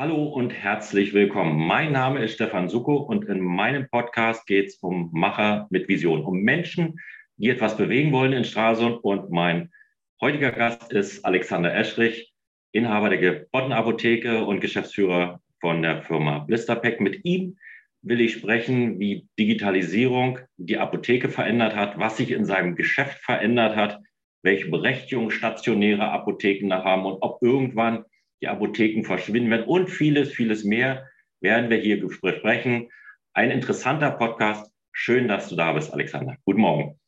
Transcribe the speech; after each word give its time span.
Hallo 0.00 0.26
und 0.26 0.50
herzlich 0.50 1.12
willkommen. 1.12 1.58
Mein 1.66 1.90
Name 1.90 2.22
ist 2.22 2.34
Stefan 2.34 2.68
Suko 2.68 2.98
und 2.98 3.24
in 3.24 3.40
meinem 3.40 3.88
Podcast 3.88 4.46
geht 4.46 4.68
es 4.68 4.76
um 4.76 5.10
Macher 5.12 5.66
mit 5.70 5.88
Vision, 5.88 6.22
um 6.22 6.38
Menschen, 6.38 7.00
die 7.36 7.48
etwas 7.48 7.76
bewegen 7.76 8.12
wollen 8.12 8.32
in 8.32 8.44
Stralsund. 8.44 9.02
Und 9.02 9.32
mein 9.32 9.72
heutiger 10.20 10.52
Gast 10.52 10.92
ist 10.92 11.24
Alexander 11.24 11.74
Eschrich, 11.74 12.32
Inhaber 12.70 13.08
der 13.08 13.18
Gebottenapotheke 13.18 14.44
und 14.44 14.60
Geschäftsführer 14.60 15.40
von 15.60 15.82
der 15.82 16.02
Firma 16.02 16.38
Blisterpack. 16.46 17.00
Mit 17.00 17.24
ihm 17.24 17.58
will 18.02 18.20
ich 18.20 18.34
sprechen, 18.34 19.00
wie 19.00 19.26
Digitalisierung 19.36 20.38
die 20.58 20.78
Apotheke 20.78 21.28
verändert 21.28 21.74
hat, 21.74 21.98
was 21.98 22.18
sich 22.18 22.30
in 22.30 22.44
seinem 22.44 22.76
Geschäft 22.76 23.18
verändert 23.24 23.74
hat, 23.74 23.98
welche 24.44 24.70
Berechtigung 24.70 25.32
stationäre 25.32 26.08
Apotheken 26.12 26.68
da 26.68 26.84
haben 26.84 27.04
und 27.04 27.20
ob 27.20 27.42
irgendwann 27.42 28.04
die 28.40 28.48
Apotheken 28.48 29.04
verschwinden 29.04 29.50
werden 29.50 29.66
und 29.66 29.88
vieles, 29.88 30.30
vieles 30.30 30.64
mehr 30.64 31.06
werden 31.40 31.70
wir 31.70 31.78
hier 31.78 32.00
besprechen. 32.00 32.88
Ein 33.32 33.50
interessanter 33.50 34.10
Podcast. 34.10 34.72
Schön, 34.92 35.28
dass 35.28 35.48
du 35.48 35.56
da 35.56 35.72
bist, 35.72 35.92
Alexander. 35.92 36.36
Guten 36.44 36.60
Morgen. 36.60 36.98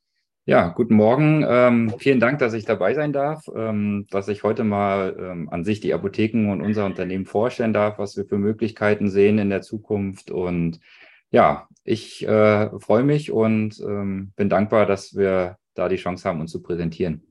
Ja, 0.47 0.69
guten 0.69 0.95
Morgen. 0.95 1.45
Ähm, 1.47 1.95
vielen 1.99 2.19
Dank, 2.19 2.39
dass 2.39 2.55
ich 2.55 2.65
dabei 2.65 2.95
sein 2.95 3.13
darf, 3.13 3.47
ähm, 3.55 4.07
dass 4.11 4.29
ich 4.29 4.43
heute 4.43 4.65
mal 4.65 5.17
ähm, 5.19 5.49
an 5.51 5.65
sich 5.65 5.81
die 5.81 5.93
Apotheken 5.93 6.51
und 6.51 6.61
unser 6.61 6.87
Unternehmen 6.87 7.27
vorstellen 7.27 7.73
darf, 7.73 7.99
was 7.99 8.17
wir 8.17 8.25
für 8.25 8.39
Möglichkeiten 8.39 9.11
sehen 9.11 9.39
in 9.39 9.51
der 9.51 9.63
Zukunft. 9.63 10.31
Und 10.31 10.81
ja, 11.31 11.69
ich 11.85 12.27
äh, 12.27 12.71
freue 12.81 13.05
mich 13.05 13.31
und 13.31 13.81
ähm, 13.81 14.33
bin 14.35 14.49
dankbar, 14.49 14.87
dass 14.87 15.15
wir 15.15 15.57
da 15.75 15.89
die 15.89 15.97
Chance 15.97 16.29
haben, 16.29 16.41
uns 16.41 16.51
zu 16.51 16.63
präsentieren 16.63 17.30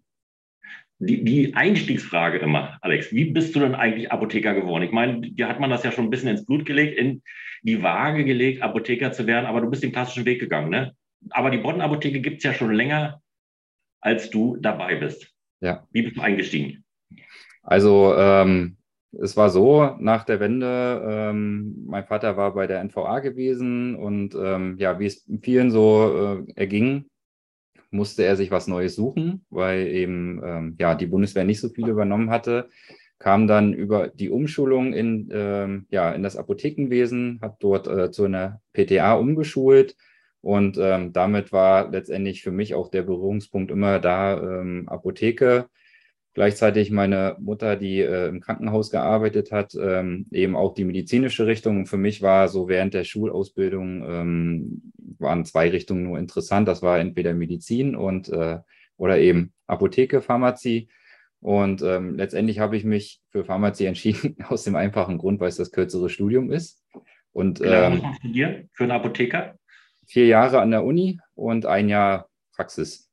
die, 0.99 1.23
die 1.23 1.55
Einstiegsfrage 1.55 2.39
immer, 2.39 2.77
Alex, 2.81 3.11
wie 3.13 3.25
bist 3.25 3.55
du 3.55 3.61
denn 3.61 3.73
eigentlich 3.73 4.11
Apotheker 4.11 4.53
geworden? 4.53 4.83
Ich 4.83 4.91
meine, 4.91 5.21
dir 5.21 5.47
hat 5.47 5.59
man 5.59 5.69
das 5.69 5.83
ja 5.83 5.91
schon 5.91 6.05
ein 6.05 6.09
bisschen 6.09 6.29
ins 6.29 6.45
Blut 6.45 6.65
gelegt, 6.65 6.97
in 6.97 7.23
die 7.63 7.81
Waage 7.81 8.25
gelegt, 8.25 8.61
Apotheker 8.61 9.11
zu 9.11 9.25
werden, 9.25 9.45
aber 9.45 9.61
du 9.61 9.69
bist 9.69 9.81
den 9.81 9.93
klassischen 9.93 10.25
Weg 10.25 10.39
gegangen, 10.39 10.69
ne? 10.69 10.93
Aber 11.31 11.51
die 11.51 11.57
Bodden-Apotheke 11.57 12.21
gibt 12.21 12.37
es 12.37 12.43
ja 12.43 12.53
schon 12.53 12.73
länger, 12.73 13.21
als 14.01 14.29
du 14.29 14.57
dabei 14.57 14.95
bist. 14.95 15.33
Ja. 15.61 15.87
Wie 15.91 16.03
bist 16.03 16.17
du 16.17 16.21
eingestiegen? 16.21 16.85
Also, 17.63 18.15
ähm, 18.17 18.77
es 19.11 19.35
war 19.35 19.49
so, 19.49 19.95
nach 19.99 20.23
der 20.23 20.39
Wende, 20.39 21.01
ähm, 21.05 21.83
mein 21.87 22.05
Vater 22.05 22.37
war 22.37 22.53
bei 22.53 22.67
der 22.67 22.83
NVA 22.83 23.19
gewesen 23.19 23.95
und 23.95 24.35
ähm, 24.35 24.77
ja, 24.77 24.99
wie 24.99 25.07
es 25.07 25.25
vielen 25.41 25.71
so 25.71 26.45
äh, 26.47 26.53
erging, 26.55 27.05
musste 27.91 28.23
er 28.23 28.35
sich 28.35 28.51
was 28.51 28.67
Neues 28.67 28.95
suchen, 28.95 29.45
weil 29.49 29.87
eben 29.87 30.41
ähm, 30.43 30.75
ja, 30.79 30.95
die 30.95 31.07
Bundeswehr 31.07 31.43
nicht 31.43 31.59
so 31.59 31.69
viel 31.69 31.87
übernommen 31.87 32.29
hatte. 32.29 32.69
Kam 33.17 33.47
dann 33.47 33.73
über 33.73 34.07
die 34.07 34.29
Umschulung 34.29 34.93
in, 34.93 35.29
ähm, 35.31 35.87
ja, 35.89 36.11
in 36.11 36.23
das 36.23 36.37
Apothekenwesen, 36.37 37.39
hat 37.41 37.57
dort 37.59 37.87
äh, 37.87 38.11
zu 38.11 38.25
einer 38.25 38.61
PTA 38.73 39.13
umgeschult. 39.15 39.95
Und 40.41 40.77
ähm, 40.77 41.11
damit 41.11 41.51
war 41.51 41.89
letztendlich 41.91 42.43
für 42.43 42.51
mich 42.51 42.73
auch 42.73 42.89
der 42.89 43.03
Berührungspunkt 43.03 43.71
immer 43.71 43.99
da, 43.99 44.39
ähm, 44.41 44.87
Apotheke 44.87 45.67
Gleichzeitig 46.39 46.89
meine 46.89 47.35
Mutter, 47.41 47.75
die 47.75 47.99
äh, 47.99 48.29
im 48.29 48.39
Krankenhaus 48.39 48.91
gearbeitet 48.91 49.51
hat, 49.51 49.75
ähm, 49.75 50.25
eben 50.31 50.55
auch 50.55 50.73
die 50.73 50.85
medizinische 50.85 51.47
Richtung. 51.47 51.79
Und 51.79 51.87
für 51.87 51.97
mich 51.97 52.21
war 52.21 52.47
so 52.47 52.69
während 52.69 52.93
der 52.93 53.03
Schulausbildung 53.03 54.05
ähm, 54.07 54.93
waren 55.17 55.43
zwei 55.43 55.69
Richtungen 55.69 56.03
nur 56.03 56.17
interessant. 56.17 56.65
Das 56.69 56.81
war 56.81 56.97
entweder 56.97 57.33
Medizin 57.33 57.93
und 57.93 58.29
äh, 58.29 58.59
oder 58.95 59.19
eben 59.19 59.51
Apotheke, 59.67 60.21
Pharmazie. 60.21 60.87
Und 61.41 61.81
ähm, 61.81 62.15
letztendlich 62.15 62.59
habe 62.59 62.77
ich 62.77 62.85
mich 62.85 63.19
für 63.31 63.43
Pharmazie 63.43 63.87
entschieden, 63.87 64.37
aus 64.47 64.63
dem 64.63 64.77
einfachen 64.77 65.17
Grund, 65.17 65.41
weil 65.41 65.49
es 65.49 65.57
das 65.57 65.73
kürzere 65.73 66.09
Studium 66.09 66.53
ist. 66.53 66.81
Und 67.33 67.59
genau, 67.59 68.13
studieren 68.19 68.69
für 68.71 68.83
einen 68.83 68.93
Apotheker? 68.93 69.59
Vier 70.07 70.27
Jahre 70.27 70.61
an 70.61 70.71
der 70.71 70.85
Uni 70.85 71.19
und 71.35 71.65
ein 71.65 71.89
Jahr 71.89 72.29
Praxis 72.55 73.08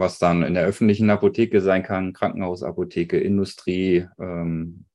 was 0.00 0.18
dann 0.18 0.42
in 0.42 0.54
der 0.54 0.64
öffentlichen 0.64 1.10
Apotheke 1.10 1.60
sein 1.60 1.84
kann, 1.84 2.12
Krankenhausapotheke, 2.12 3.18
Industrie, 3.18 4.06
ähm, 4.18 4.86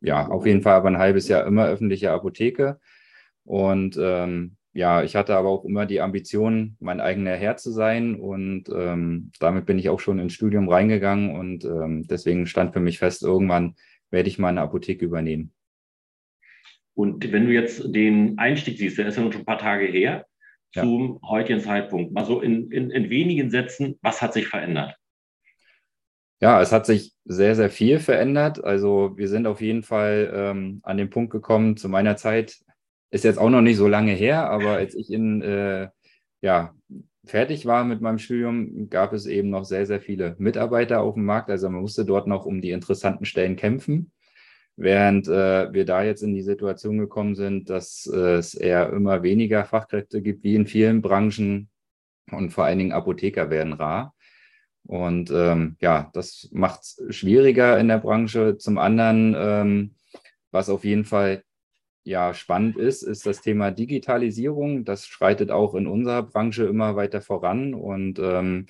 ja, 0.00 0.26
auf 0.26 0.46
jeden 0.46 0.62
Fall 0.62 0.74
aber 0.74 0.88
ein 0.88 0.98
halbes 0.98 1.28
Jahr 1.28 1.46
immer 1.46 1.66
öffentliche 1.66 2.10
Apotheke. 2.10 2.80
Und 3.44 3.96
ähm, 4.00 4.56
ja, 4.72 5.02
ich 5.02 5.16
hatte 5.16 5.36
aber 5.36 5.48
auch 5.48 5.64
immer 5.64 5.86
die 5.86 6.00
Ambition, 6.00 6.76
mein 6.80 7.00
eigener 7.00 7.34
Herr 7.34 7.56
zu 7.56 7.70
sein. 7.70 8.16
Und 8.16 8.68
ähm, 8.68 9.30
damit 9.40 9.66
bin 9.66 9.78
ich 9.78 9.88
auch 9.88 10.00
schon 10.00 10.18
ins 10.18 10.34
Studium 10.34 10.68
reingegangen. 10.68 11.34
Und 11.34 11.64
ähm, 11.64 12.06
deswegen 12.06 12.46
stand 12.46 12.72
für 12.72 12.80
mich 12.80 12.98
fest, 12.98 13.22
irgendwann 13.22 13.74
werde 14.10 14.28
ich 14.28 14.38
meine 14.38 14.60
Apotheke 14.60 15.04
übernehmen. 15.04 15.52
Und 16.94 17.30
wenn 17.32 17.46
du 17.46 17.52
jetzt 17.52 17.94
den 17.94 18.38
Einstieg 18.38 18.78
siehst, 18.78 18.98
der 18.98 19.06
ist 19.06 19.16
ja 19.16 19.22
noch 19.22 19.32
schon 19.32 19.42
ein 19.42 19.46
paar 19.46 19.58
Tage 19.58 19.86
her, 19.86 20.26
ja. 20.76 20.82
zum 20.82 21.20
heutigen 21.26 21.60
Zeitpunkt? 21.60 22.12
Mal 22.12 22.24
so 22.24 22.40
in, 22.40 22.70
in, 22.70 22.90
in 22.90 23.10
wenigen 23.10 23.50
Sätzen, 23.50 23.98
was 24.02 24.22
hat 24.22 24.32
sich 24.32 24.46
verändert? 24.46 24.96
Ja, 26.40 26.60
es 26.60 26.70
hat 26.70 26.86
sich 26.86 27.14
sehr, 27.24 27.56
sehr 27.56 27.70
viel 27.70 27.98
verändert. 27.98 28.62
Also 28.62 29.16
wir 29.16 29.28
sind 29.28 29.46
auf 29.46 29.60
jeden 29.60 29.82
Fall 29.82 30.30
ähm, 30.34 30.80
an 30.82 30.98
den 30.98 31.10
Punkt 31.10 31.32
gekommen, 31.32 31.76
zu 31.76 31.88
meiner 31.88 32.16
Zeit, 32.16 32.58
ist 33.10 33.24
jetzt 33.24 33.38
auch 33.38 33.50
noch 33.50 33.62
nicht 33.62 33.76
so 33.76 33.88
lange 33.88 34.12
her, 34.12 34.50
aber 34.50 34.72
als 34.72 34.94
ich 34.94 35.10
in, 35.10 35.40
äh, 35.40 35.88
ja, 36.42 36.74
fertig 37.24 37.66
war 37.66 37.84
mit 37.84 38.00
meinem 38.00 38.18
Studium, 38.18 38.88
gab 38.90 39.12
es 39.12 39.26
eben 39.26 39.50
noch 39.50 39.64
sehr, 39.64 39.86
sehr 39.86 40.00
viele 40.00 40.36
Mitarbeiter 40.38 41.00
auf 41.00 41.14
dem 41.14 41.24
Markt. 41.24 41.50
Also 41.50 41.68
man 41.68 41.80
musste 41.80 42.04
dort 42.04 42.26
noch 42.26 42.46
um 42.46 42.60
die 42.60 42.70
interessanten 42.70 43.24
Stellen 43.24 43.56
kämpfen. 43.56 44.12
Während 44.76 45.26
äh, 45.26 45.72
wir 45.72 45.86
da 45.86 46.02
jetzt 46.02 46.22
in 46.22 46.34
die 46.34 46.42
Situation 46.42 46.98
gekommen 46.98 47.34
sind, 47.34 47.70
dass 47.70 48.06
äh, 48.12 48.34
es 48.34 48.54
eher 48.54 48.90
immer 48.92 49.22
weniger 49.22 49.64
Fachkräfte 49.64 50.20
gibt, 50.20 50.44
wie 50.44 50.54
in 50.54 50.66
vielen 50.66 51.00
Branchen 51.00 51.70
und 52.30 52.50
vor 52.50 52.64
allen 52.64 52.78
Dingen 52.78 52.92
Apotheker 52.92 53.48
werden 53.48 53.72
rar. 53.72 54.14
Und 54.84 55.30
ähm, 55.30 55.76
ja, 55.80 56.10
das 56.12 56.48
macht 56.52 56.82
es 56.82 57.02
schwieriger 57.08 57.78
in 57.78 57.88
der 57.88 57.98
Branche. 57.98 58.58
Zum 58.58 58.78
anderen, 58.78 59.34
ähm, 59.36 59.94
was 60.50 60.68
auf 60.68 60.84
jeden 60.84 61.04
Fall 61.04 61.42
ja 62.04 62.34
spannend 62.34 62.76
ist, 62.76 63.02
ist 63.02 63.26
das 63.26 63.40
Thema 63.40 63.70
Digitalisierung. 63.70 64.84
Das 64.84 65.06
schreitet 65.06 65.50
auch 65.50 65.74
in 65.74 65.86
unserer 65.86 66.22
Branche 66.22 66.64
immer 66.66 66.94
weiter 66.96 67.20
voran 67.20 67.74
und 67.74 68.18
ähm, 68.20 68.66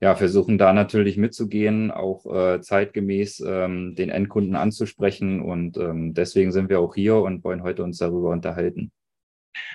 ja, 0.00 0.14
versuchen 0.14 0.58
da 0.58 0.72
natürlich 0.72 1.16
mitzugehen, 1.16 1.90
auch 1.90 2.24
äh, 2.26 2.60
zeitgemäß 2.60 3.40
ähm, 3.46 3.94
den 3.96 4.10
Endkunden 4.10 4.54
anzusprechen. 4.54 5.40
Und 5.40 5.76
ähm, 5.76 6.14
deswegen 6.14 6.52
sind 6.52 6.68
wir 6.68 6.80
auch 6.80 6.94
hier 6.94 7.16
und 7.16 7.42
wollen 7.44 7.62
heute 7.62 7.82
uns 7.82 7.98
darüber 7.98 8.30
unterhalten. 8.30 8.92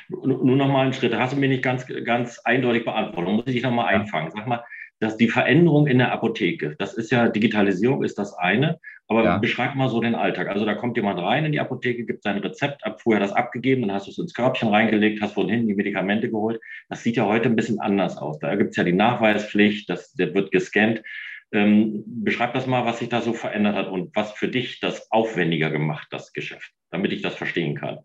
Nur 0.10 0.56
noch 0.56 0.68
mal 0.68 0.84
einen 0.84 0.94
Schritt. 0.94 1.12
Da 1.12 1.20
hast 1.20 1.34
du 1.34 1.38
mir 1.38 1.50
nicht 1.50 1.64
ganz, 1.64 1.86
ganz 2.06 2.40
eindeutig 2.40 2.86
beantwortet. 2.86 3.34
Muss 3.34 3.48
ich 3.48 3.56
dich 3.56 3.64
noch 3.64 3.72
mal 3.72 3.92
ja. 3.92 4.00
einfangen. 4.00 4.32
Sag 4.32 4.48
mal, 4.48 4.64
dass 5.04 5.18
die 5.18 5.28
Veränderung 5.28 5.86
in 5.86 5.98
der 5.98 6.12
Apotheke, 6.12 6.76
das 6.80 6.94
ist 6.94 7.12
ja 7.12 7.28
Digitalisierung 7.28 8.04
ist 8.04 8.18
das 8.18 8.34
eine, 8.34 8.80
aber 9.08 9.24
ja. 9.24 9.38
beschreib 9.38 9.76
mal 9.76 9.90
so 9.90 10.00
den 10.00 10.16
Alltag. 10.16 10.48
Also 10.48 10.66
da 10.66 10.76
kommt 10.76 10.96
jemand 10.96 11.20
rein 11.20 11.44
in 11.44 11.52
die 11.52 11.60
Apotheke, 11.60 12.06
gibt 12.06 12.24
sein 12.24 12.38
Rezept 12.38 12.86
ab, 12.86 13.02
vorher 13.02 13.20
das 13.20 13.34
abgegeben, 13.34 13.82
dann 13.82 13.92
hast 13.92 14.08
du 14.08 14.12
es 14.12 14.18
ins 14.18 14.34
Körbchen 14.34 14.70
reingelegt, 14.70 15.22
hast 15.22 15.34
von 15.34 15.50
hinten 15.50 15.68
die 15.68 15.76
Medikamente 15.76 16.30
geholt. 16.30 16.62
Das 16.88 17.04
sieht 17.04 17.18
ja 17.18 17.26
heute 17.26 17.50
ein 17.50 17.58
bisschen 17.58 17.80
anders 17.80 18.18
aus. 18.18 18.40
Da 18.40 18.56
gibt 18.56 18.72
es 18.72 18.78
ja 18.78 18.86
die 18.86 18.94
Nachweispflicht, 18.94 19.90
das, 19.90 20.14
der 20.14 20.34
wird 20.34 20.52
gescannt. 20.52 21.04
Ähm, 21.52 22.04
beschreib 22.06 22.54
das 22.54 22.66
mal, 22.66 22.86
was 22.86 23.00
sich 23.00 23.10
da 23.10 23.22
so 23.22 23.34
verändert 23.34 23.76
hat 23.76 23.90
und 23.90 24.16
was 24.16 24.32
für 24.32 24.48
dich 24.48 24.80
das 24.80 25.12
aufwendiger 25.12 25.70
gemacht, 25.70 26.08
das 26.12 26.34
Geschäft, 26.34 26.72
damit 26.92 27.12
ich 27.12 27.22
das 27.22 27.36
verstehen 27.36 27.76
kann. 27.76 28.00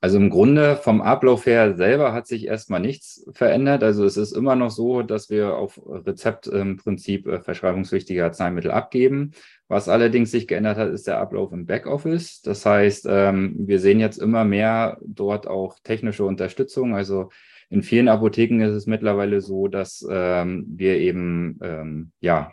Also 0.00 0.16
im 0.16 0.30
Grunde 0.30 0.76
vom 0.76 1.00
Ablauf 1.00 1.44
her 1.46 1.74
selber 1.76 2.12
hat 2.12 2.28
sich 2.28 2.46
erstmal 2.46 2.78
nichts 2.78 3.26
verändert. 3.32 3.82
Also 3.82 4.04
es 4.04 4.16
ist 4.16 4.30
immer 4.30 4.54
noch 4.54 4.70
so, 4.70 5.02
dass 5.02 5.28
wir 5.28 5.56
auf 5.56 5.80
Rezept 5.84 6.46
im 6.46 6.76
Prinzip 6.76 7.26
äh, 7.26 7.40
verschreibungspflichtige 7.40 8.24
Arzneimittel 8.24 8.70
abgeben. 8.70 9.32
Was 9.66 9.88
allerdings 9.88 10.30
sich 10.30 10.46
geändert 10.46 10.78
hat, 10.78 10.90
ist 10.90 11.08
der 11.08 11.18
Ablauf 11.18 11.52
im 11.52 11.66
Backoffice. 11.66 12.42
Das 12.42 12.64
heißt, 12.64 13.06
ähm, 13.10 13.56
wir 13.58 13.80
sehen 13.80 13.98
jetzt 13.98 14.18
immer 14.18 14.44
mehr 14.44 14.98
dort 15.04 15.48
auch 15.48 15.78
technische 15.82 16.24
Unterstützung. 16.24 16.94
Also 16.94 17.30
in 17.68 17.82
vielen 17.82 18.08
Apotheken 18.08 18.60
ist 18.62 18.74
es 18.74 18.86
mittlerweile 18.86 19.40
so, 19.40 19.66
dass 19.66 20.06
ähm, 20.08 20.64
wir 20.68 20.96
eben 20.98 21.58
ähm, 21.60 22.12
ja 22.20 22.52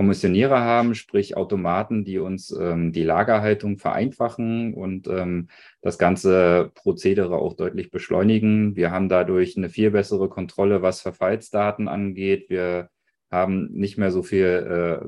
Kommissionierer 0.00 0.60
haben, 0.60 0.94
sprich 0.94 1.36
Automaten, 1.36 2.06
die 2.06 2.18
uns 2.18 2.50
ähm, 2.58 2.90
die 2.90 3.02
Lagerhaltung 3.02 3.76
vereinfachen 3.76 4.72
und 4.72 5.06
ähm, 5.08 5.48
das 5.82 5.98
ganze 5.98 6.70
Prozedere 6.74 7.36
auch 7.36 7.52
deutlich 7.52 7.90
beschleunigen. 7.90 8.76
Wir 8.76 8.92
haben 8.92 9.10
dadurch 9.10 9.58
eine 9.58 9.68
viel 9.68 9.90
bessere 9.90 10.30
Kontrolle, 10.30 10.80
was 10.80 11.02
Verfallsdaten 11.02 11.86
angeht. 11.86 12.48
Wir 12.48 12.88
haben 13.30 13.68
nicht 13.72 13.98
mehr 13.98 14.10
so 14.10 14.22
viel 14.22 14.46
äh, 14.46 15.06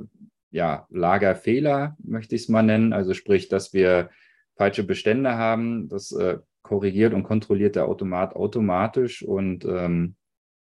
ja, 0.50 0.86
Lagerfehler, 0.90 1.96
möchte 2.04 2.34
ich 2.34 2.42
es 2.42 2.48
mal 2.50 2.62
nennen. 2.62 2.92
Also 2.92 3.14
sprich, 3.14 3.48
dass 3.48 3.72
wir 3.72 4.10
falsche 4.56 4.84
Bestände 4.84 5.38
haben. 5.38 5.88
Das 5.88 6.12
äh, 6.12 6.36
korrigiert 6.60 7.14
und 7.14 7.22
kontrolliert 7.22 7.76
der 7.76 7.88
Automat 7.88 8.36
automatisch 8.36 9.22
und 9.22 9.64
ähm, 9.64 10.16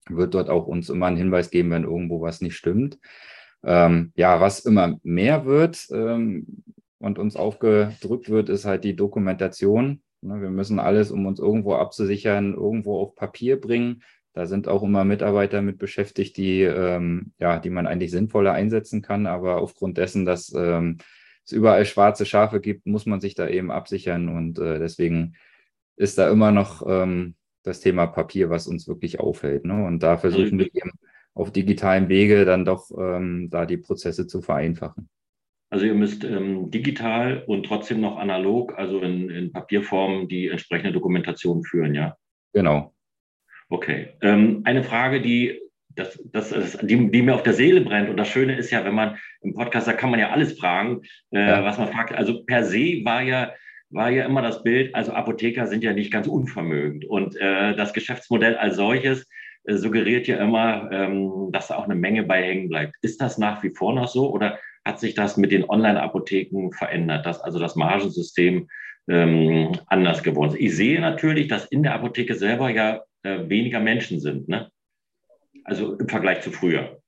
wird 0.09 0.33
dort 0.33 0.49
auch 0.49 0.65
uns 0.65 0.89
immer 0.89 1.05
einen 1.05 1.17
Hinweis 1.17 1.51
geben, 1.51 1.69
wenn 1.69 1.83
irgendwo 1.83 2.21
was 2.21 2.41
nicht 2.41 2.55
stimmt. 2.55 2.97
Ähm, 3.65 4.11
ja, 4.15 4.39
was 4.39 4.59
immer 4.59 4.99
mehr 5.03 5.45
wird, 5.45 5.87
ähm, 5.91 6.63
und 6.99 7.19
uns 7.19 7.35
aufgedrückt 7.35 8.29
wird, 8.29 8.49
ist 8.49 8.65
halt 8.65 8.83
die 8.83 8.95
Dokumentation. 8.95 10.01
Ne, 10.21 10.41
wir 10.41 10.49
müssen 10.49 10.79
alles, 10.79 11.11
um 11.11 11.25
uns 11.25 11.39
irgendwo 11.39 11.75
abzusichern, 11.75 12.53
irgendwo 12.53 12.99
auf 12.99 13.15
Papier 13.15 13.59
bringen. 13.59 14.01
Da 14.33 14.47
sind 14.47 14.67
auch 14.67 14.83
immer 14.83 15.05
Mitarbeiter 15.05 15.61
mit 15.61 15.77
beschäftigt, 15.77 16.35
die, 16.37 16.61
ähm, 16.63 17.31
ja, 17.39 17.59
die 17.59 17.69
man 17.69 17.87
eigentlich 17.87 18.11
sinnvoller 18.11 18.53
einsetzen 18.53 19.01
kann. 19.01 19.27
Aber 19.27 19.57
aufgrund 19.61 19.97
dessen, 19.97 20.25
dass 20.25 20.51
ähm, 20.55 20.97
es 21.45 21.51
überall 21.51 21.85
schwarze 21.85 22.25
Schafe 22.25 22.59
gibt, 22.59 22.87
muss 22.87 23.05
man 23.05 23.21
sich 23.21 23.35
da 23.35 23.47
eben 23.47 23.71
absichern. 23.71 24.27
Und 24.27 24.57
äh, 24.57 24.79
deswegen 24.79 25.35
ist 25.95 26.17
da 26.17 26.29
immer 26.29 26.51
noch 26.51 26.83
ähm, 26.87 27.35
das 27.63 27.81
Thema 27.81 28.07
Papier, 28.07 28.49
was 28.49 28.67
uns 28.67 28.87
wirklich 28.87 29.19
aufhält. 29.19 29.63
Ne? 29.65 29.85
Und 29.85 30.01
da 30.01 30.17
versuchen 30.17 30.57
wir 30.57 30.67
eben 30.73 30.91
auf 31.35 31.51
digitalen 31.51 32.09
Wege 32.09 32.45
dann 32.45 32.65
doch 32.65 32.89
ähm, 32.97 33.49
da 33.51 33.65
die 33.65 33.77
Prozesse 33.77 34.25
zu 34.25 34.41
vereinfachen. 34.41 35.09
Also 35.69 35.85
ihr 35.85 35.93
müsst 35.93 36.23
ähm, 36.23 36.71
digital 36.71 37.43
und 37.47 37.65
trotzdem 37.65 37.99
noch 37.99 38.17
analog, 38.17 38.77
also 38.77 39.01
in, 39.01 39.29
in 39.29 39.51
Papierform, 39.51 40.27
die 40.27 40.47
entsprechende 40.47 40.93
Dokumentation 40.93 41.63
führen, 41.63 41.93
ja? 41.93 42.15
Genau. 42.53 42.93
Okay. 43.69 44.09
Ähm, 44.21 44.61
eine 44.63 44.83
Frage, 44.83 45.21
die, 45.21 45.59
das, 45.89 46.17
das 46.31 46.51
ist, 46.51 46.81
die, 46.83 47.11
die, 47.11 47.21
mir 47.21 47.35
auf 47.35 47.43
der 47.43 47.53
Seele 47.53 47.81
brennt. 47.81 48.09
Und 48.09 48.17
das 48.17 48.29
Schöne 48.29 48.55
ist 48.55 48.71
ja, 48.71 48.85
wenn 48.85 48.95
man 48.95 49.17
im 49.41 49.53
Podcast, 49.53 49.87
da 49.87 49.93
kann 49.93 50.11
man 50.11 50.19
ja 50.19 50.29
alles 50.29 50.57
fragen, 50.57 51.01
äh, 51.31 51.39
ja. 51.39 51.63
was 51.65 51.77
man 51.77 51.89
fragt. 51.89 52.13
Also 52.13 52.45
per 52.45 52.63
se 52.63 53.01
war 53.03 53.21
ja, 53.21 53.51
war 53.89 54.09
ja 54.09 54.25
immer 54.25 54.41
das 54.41 54.63
Bild, 54.63 54.93
also 54.95 55.11
Apotheker 55.11 55.67
sind 55.67 55.83
ja 55.83 55.93
nicht 55.93 56.11
ganz 56.11 56.27
unvermögend. 56.27 57.05
Und 57.05 57.35
äh, 57.37 57.75
das 57.75 57.91
Geschäftsmodell 57.91 58.55
als 58.55 58.77
solches 58.77 59.27
äh, 59.65 59.75
suggeriert 59.75 60.27
ja 60.27 60.37
immer, 60.37 60.89
ähm, 60.91 61.49
dass 61.51 61.67
da 61.67 61.77
auch 61.77 61.85
eine 61.85 61.95
Menge 61.95 62.23
bei 62.23 62.43
hängen 62.43 62.69
bleibt. 62.69 62.95
Ist 63.01 63.21
das 63.21 63.37
nach 63.37 63.63
wie 63.63 63.71
vor 63.71 63.93
noch 63.93 64.07
so 64.07 64.31
oder 64.31 64.59
hat 64.83 64.99
sich 64.99 65.15
das 65.15 65.37
mit 65.37 65.51
den 65.51 65.67
Online-Apotheken 65.67 66.71
verändert, 66.71 67.25
dass 67.25 67.41
also 67.41 67.59
das 67.59 67.75
Margensystem 67.75 68.67
ähm, 69.09 69.71
anders 69.87 70.23
geworden 70.23 70.51
ist? 70.51 70.59
Ich 70.59 70.75
sehe 70.75 70.99
natürlich, 71.01 71.47
dass 71.47 71.65
in 71.65 71.83
der 71.83 71.95
Apotheke 71.95 72.35
selber 72.35 72.69
ja 72.69 73.01
äh, 73.23 73.49
weniger 73.49 73.79
Menschen 73.79 74.19
sind. 74.19 74.47
Ne? 74.47 74.69
Also 75.63 75.95
im 75.95 76.07
Vergleich 76.07 76.41
zu 76.41 76.51
früher. 76.51 77.01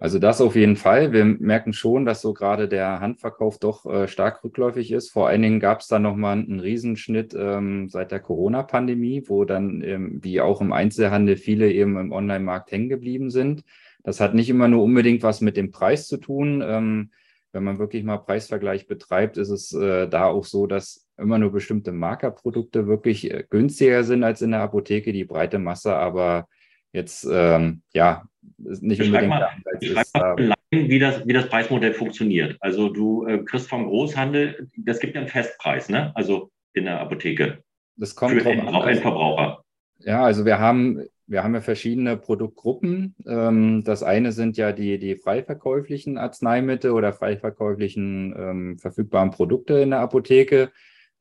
Also 0.00 0.20
das 0.20 0.40
auf 0.40 0.54
jeden 0.54 0.76
Fall. 0.76 1.12
Wir 1.12 1.24
merken 1.24 1.72
schon, 1.72 2.04
dass 2.04 2.20
so 2.20 2.32
gerade 2.32 2.68
der 2.68 3.00
Handverkauf 3.00 3.58
doch 3.58 3.84
äh, 3.84 4.06
stark 4.06 4.44
rückläufig 4.44 4.92
ist. 4.92 5.10
Vor 5.10 5.26
allen 5.26 5.42
Dingen 5.42 5.58
gab 5.58 5.80
es 5.80 5.88
da 5.88 5.98
nochmal 5.98 6.38
einen 6.38 6.60
Riesenschnitt 6.60 7.34
ähm, 7.36 7.88
seit 7.88 8.12
der 8.12 8.20
Corona-Pandemie, 8.20 9.24
wo 9.26 9.44
dann, 9.44 9.82
ähm, 9.82 10.20
wie 10.22 10.40
auch 10.40 10.60
im 10.60 10.72
Einzelhandel, 10.72 11.36
viele 11.36 11.72
eben 11.72 11.98
im 11.98 12.12
Online-Markt 12.12 12.70
hängen 12.70 12.88
geblieben 12.88 13.30
sind. 13.30 13.64
Das 14.04 14.20
hat 14.20 14.34
nicht 14.34 14.48
immer 14.50 14.68
nur 14.68 14.84
unbedingt 14.84 15.24
was 15.24 15.40
mit 15.40 15.56
dem 15.56 15.72
Preis 15.72 16.06
zu 16.06 16.18
tun. 16.18 16.62
Ähm, 16.64 17.10
wenn 17.50 17.64
man 17.64 17.80
wirklich 17.80 18.04
mal 18.04 18.18
Preisvergleich 18.18 18.86
betreibt, 18.86 19.36
ist 19.36 19.50
es 19.50 19.72
äh, 19.72 20.06
da 20.06 20.26
auch 20.26 20.44
so, 20.44 20.68
dass 20.68 21.08
immer 21.16 21.38
nur 21.38 21.50
bestimmte 21.50 21.90
Markerprodukte 21.90 22.86
wirklich 22.86 23.32
äh, 23.32 23.44
günstiger 23.50 24.04
sind 24.04 24.22
als 24.22 24.42
in 24.42 24.52
der 24.52 24.60
Apotheke, 24.60 25.12
die 25.12 25.24
breite 25.24 25.58
Masse 25.58 25.96
aber 25.96 26.46
jetzt 26.92 27.26
ähm, 27.30 27.82
ja 27.92 28.24
nicht 28.56 29.02
unbedingt 29.02 29.28
mal, 29.28 29.48
ist. 29.80 30.14
Mal 30.14 30.54
wie, 30.70 30.98
das, 30.98 31.26
wie 31.26 31.32
das 31.32 31.48
Preismodell 31.48 31.94
funktioniert. 31.94 32.56
Also 32.60 32.88
du 32.88 33.26
äh, 33.26 33.38
kriegst 33.38 33.68
vom 33.68 33.86
Großhandel, 33.86 34.68
das 34.76 35.00
gibt 35.00 35.14
ja 35.14 35.20
einen 35.20 35.30
Festpreis, 35.30 35.88
ne? 35.88 36.12
Also 36.14 36.50
in 36.74 36.84
der 36.84 37.00
Apotheke. 37.00 37.62
Das 37.96 38.14
kommt 38.14 38.34
für 38.34 38.44
den, 38.44 38.68
auch 38.68 38.86
Endverbraucher. 38.86 39.62
Ja, 40.00 40.22
also 40.22 40.44
wir 40.44 40.58
haben 40.58 41.02
wir 41.28 41.44
haben 41.44 41.54
ja 41.54 41.60
verschiedene 41.60 42.16
Produktgruppen. 42.16 43.14
Ähm, 43.26 43.84
das 43.84 44.02
eine 44.02 44.32
sind 44.32 44.56
ja 44.56 44.72
die, 44.72 44.98
die 44.98 45.14
frei 45.16 45.42
verkäuflichen 45.42 46.16
Arzneimittel 46.16 46.90
oder 46.92 47.12
frei 47.12 47.36
verkäuflichen 47.36 48.34
ähm, 48.36 48.78
verfügbaren 48.78 49.30
Produkte 49.30 49.74
in 49.74 49.90
der 49.90 50.00
Apotheke. 50.00 50.72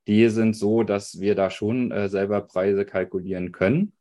Die 0.07 0.29
sind 0.29 0.55
so, 0.55 0.83
dass 0.83 1.19
wir 1.19 1.35
da 1.35 1.49
schon 1.49 1.91
äh, 1.91 2.07
selber 2.07 2.41
Preise 2.41 2.85
kalkulieren 2.85 3.51
können. 3.51 3.91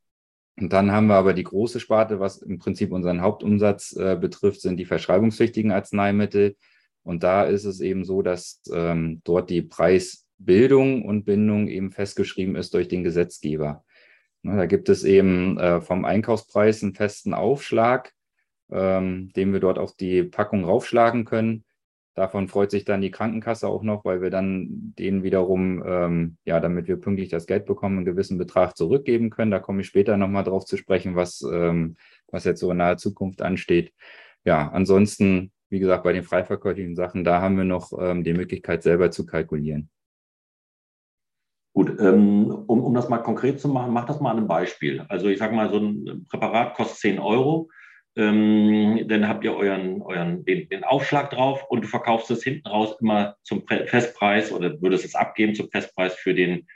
Und 0.59 0.73
dann 0.73 0.91
haben 0.91 1.09
wir 1.09 1.17
aber 1.17 1.35
die 1.35 1.45
große 1.45 1.81
Sparte, 1.81 2.19
was 2.19 2.39
im 2.39 2.59
Prinzip 2.59 2.91
unseren 2.93 3.21
Hauptumsatz 3.21 3.95
äh, 3.97 4.17
betrifft, 4.17 4.63
sind 4.63 4.79
die 4.79 4.87
verschreibungspflichtigen 4.87 5.71
Arzneimittel. 5.71 6.57
Und 7.03 7.23
da 7.23 7.45
ist 7.45 7.65
es 7.65 7.81
eben 7.81 8.05
so, 8.05 8.23
dass 8.23 8.63
ähm, 8.73 9.21
dort 9.25 9.51
die 9.51 9.63
Preisbildung 9.63 11.05
und 11.05 11.25
Bindung 11.25 11.69
eben 11.69 11.93
festgeschrieben 11.93 12.57
ist 12.57 12.73
durch 12.73 12.89
den 12.89 13.05
Gesetzgeber. 13.05 13.85
Ne, 14.43 14.57
da 14.57 14.67
gibt 14.67 14.89
es 14.89 15.05
eben 15.05 15.59
äh, 15.59 15.81
vom 15.83 16.05
Einkaufspreis 16.07 16.83
einen 16.83 16.95
festen 16.95 17.35
Aufschlag, 17.35 18.15
ähm, 18.71 19.31
den 19.37 19.53
wir 19.53 19.61
dort 19.61 19.79
auf 19.79 19.95
die 19.95 20.23
Packung 20.23 20.65
raufschlagen 20.65 21.27
können. 21.27 21.66
Davon 22.17 22.49
freut 22.49 22.71
sich 22.71 22.87
dann 22.87 23.03
die 23.03 23.11
Krankenkasse 23.11 23.69
auch 23.69 23.83
noch, 23.83 24.07
weil 24.07 24.23
wir 24.23 24.31
dann 24.31 24.95
denen 24.99 25.23
wiederum, 25.23 25.85
ähm, 25.87 26.39
ja, 26.47 26.61
damit 26.61 26.89
wir 26.89 26.97
pünktlich 26.97 27.29
das 27.29 27.47
Geld 27.47 27.67
bekommen, 27.67 27.99
einen 27.99 28.07
gewissen 28.07 28.39
Betrag 28.39 28.75
zurückgeben 28.75 29.29
können. 29.29 29.51
Da 29.51 29.59
komme 29.59 29.83
ich 29.83 29.87
später 29.87 30.17
nochmal 30.17 30.43
drauf 30.43 30.65
zu 30.65 30.79
sprechen, 30.79 31.15
was, 31.15 31.43
ähm, 31.43 31.97
was 32.29 32.45
jetzt 32.45 32.61
so 32.61 32.71
in 32.71 32.79
naher 32.79 32.97
Zukunft 32.97 33.43
ansteht. 33.43 33.93
Ja, 34.45 34.71
ansonsten, 34.71 35.53
wie 35.69 35.79
gesagt, 35.79 36.05
bei 36.05 36.15
den 36.15 36.23
freiverkäuflichen 36.23 36.97
Sachen, 36.97 37.23
da 37.23 37.43
haben 37.43 37.59
wir 37.59 37.65
noch 37.65 37.93
ähm, 38.01 38.25
die 38.25 38.33
Möglichkeit, 38.33 38.83
selber 38.83 39.11
zu 39.11 39.27
kalkulieren. 39.27 39.91
Gut, 41.75 42.01
ähm, 42.01 42.65
um, 42.67 42.83
um 42.83 42.95
das 42.95 43.11
mal 43.11 43.19
konkret 43.19 43.61
zu 43.61 43.69
machen, 43.69 43.93
mach 43.93 44.07
das 44.07 44.21
mal 44.21 44.31
an 44.31 44.39
einem 44.39 44.49
Beispiel. 44.49 45.05
Also 45.11 45.29
ich 45.29 45.39
sage 45.39 45.55
mal, 45.55 45.69
so 45.69 45.77
ein 45.77 46.25
Präparat 46.31 46.75
kostet 46.75 46.97
10 46.97 47.19
Euro. 47.19 47.69
Ähm, 48.17 49.05
dann 49.09 49.29
habt 49.29 49.45
ihr 49.45 49.55
euren, 49.55 50.01
euren 50.01 50.45
den, 50.45 50.69
den, 50.71 50.85
Aufschlag 50.85 51.31
drauf 51.31 51.65
und 51.69 51.85
du 51.85 51.89
verkaufst 51.89 52.31
es 52.31 52.43
hinten 52.43 52.67
raus 52.67 52.97
immer 53.01 53.37
zum 53.43 53.67
Festpreis 53.67 54.53
oder 54.53 54.81
würdest 54.81 55.05
es 55.05 55.15
abgeben 55.15 55.55
zum 55.55 55.71
Festpreis 55.71 56.15
für 56.15 56.33
den, 56.33 56.67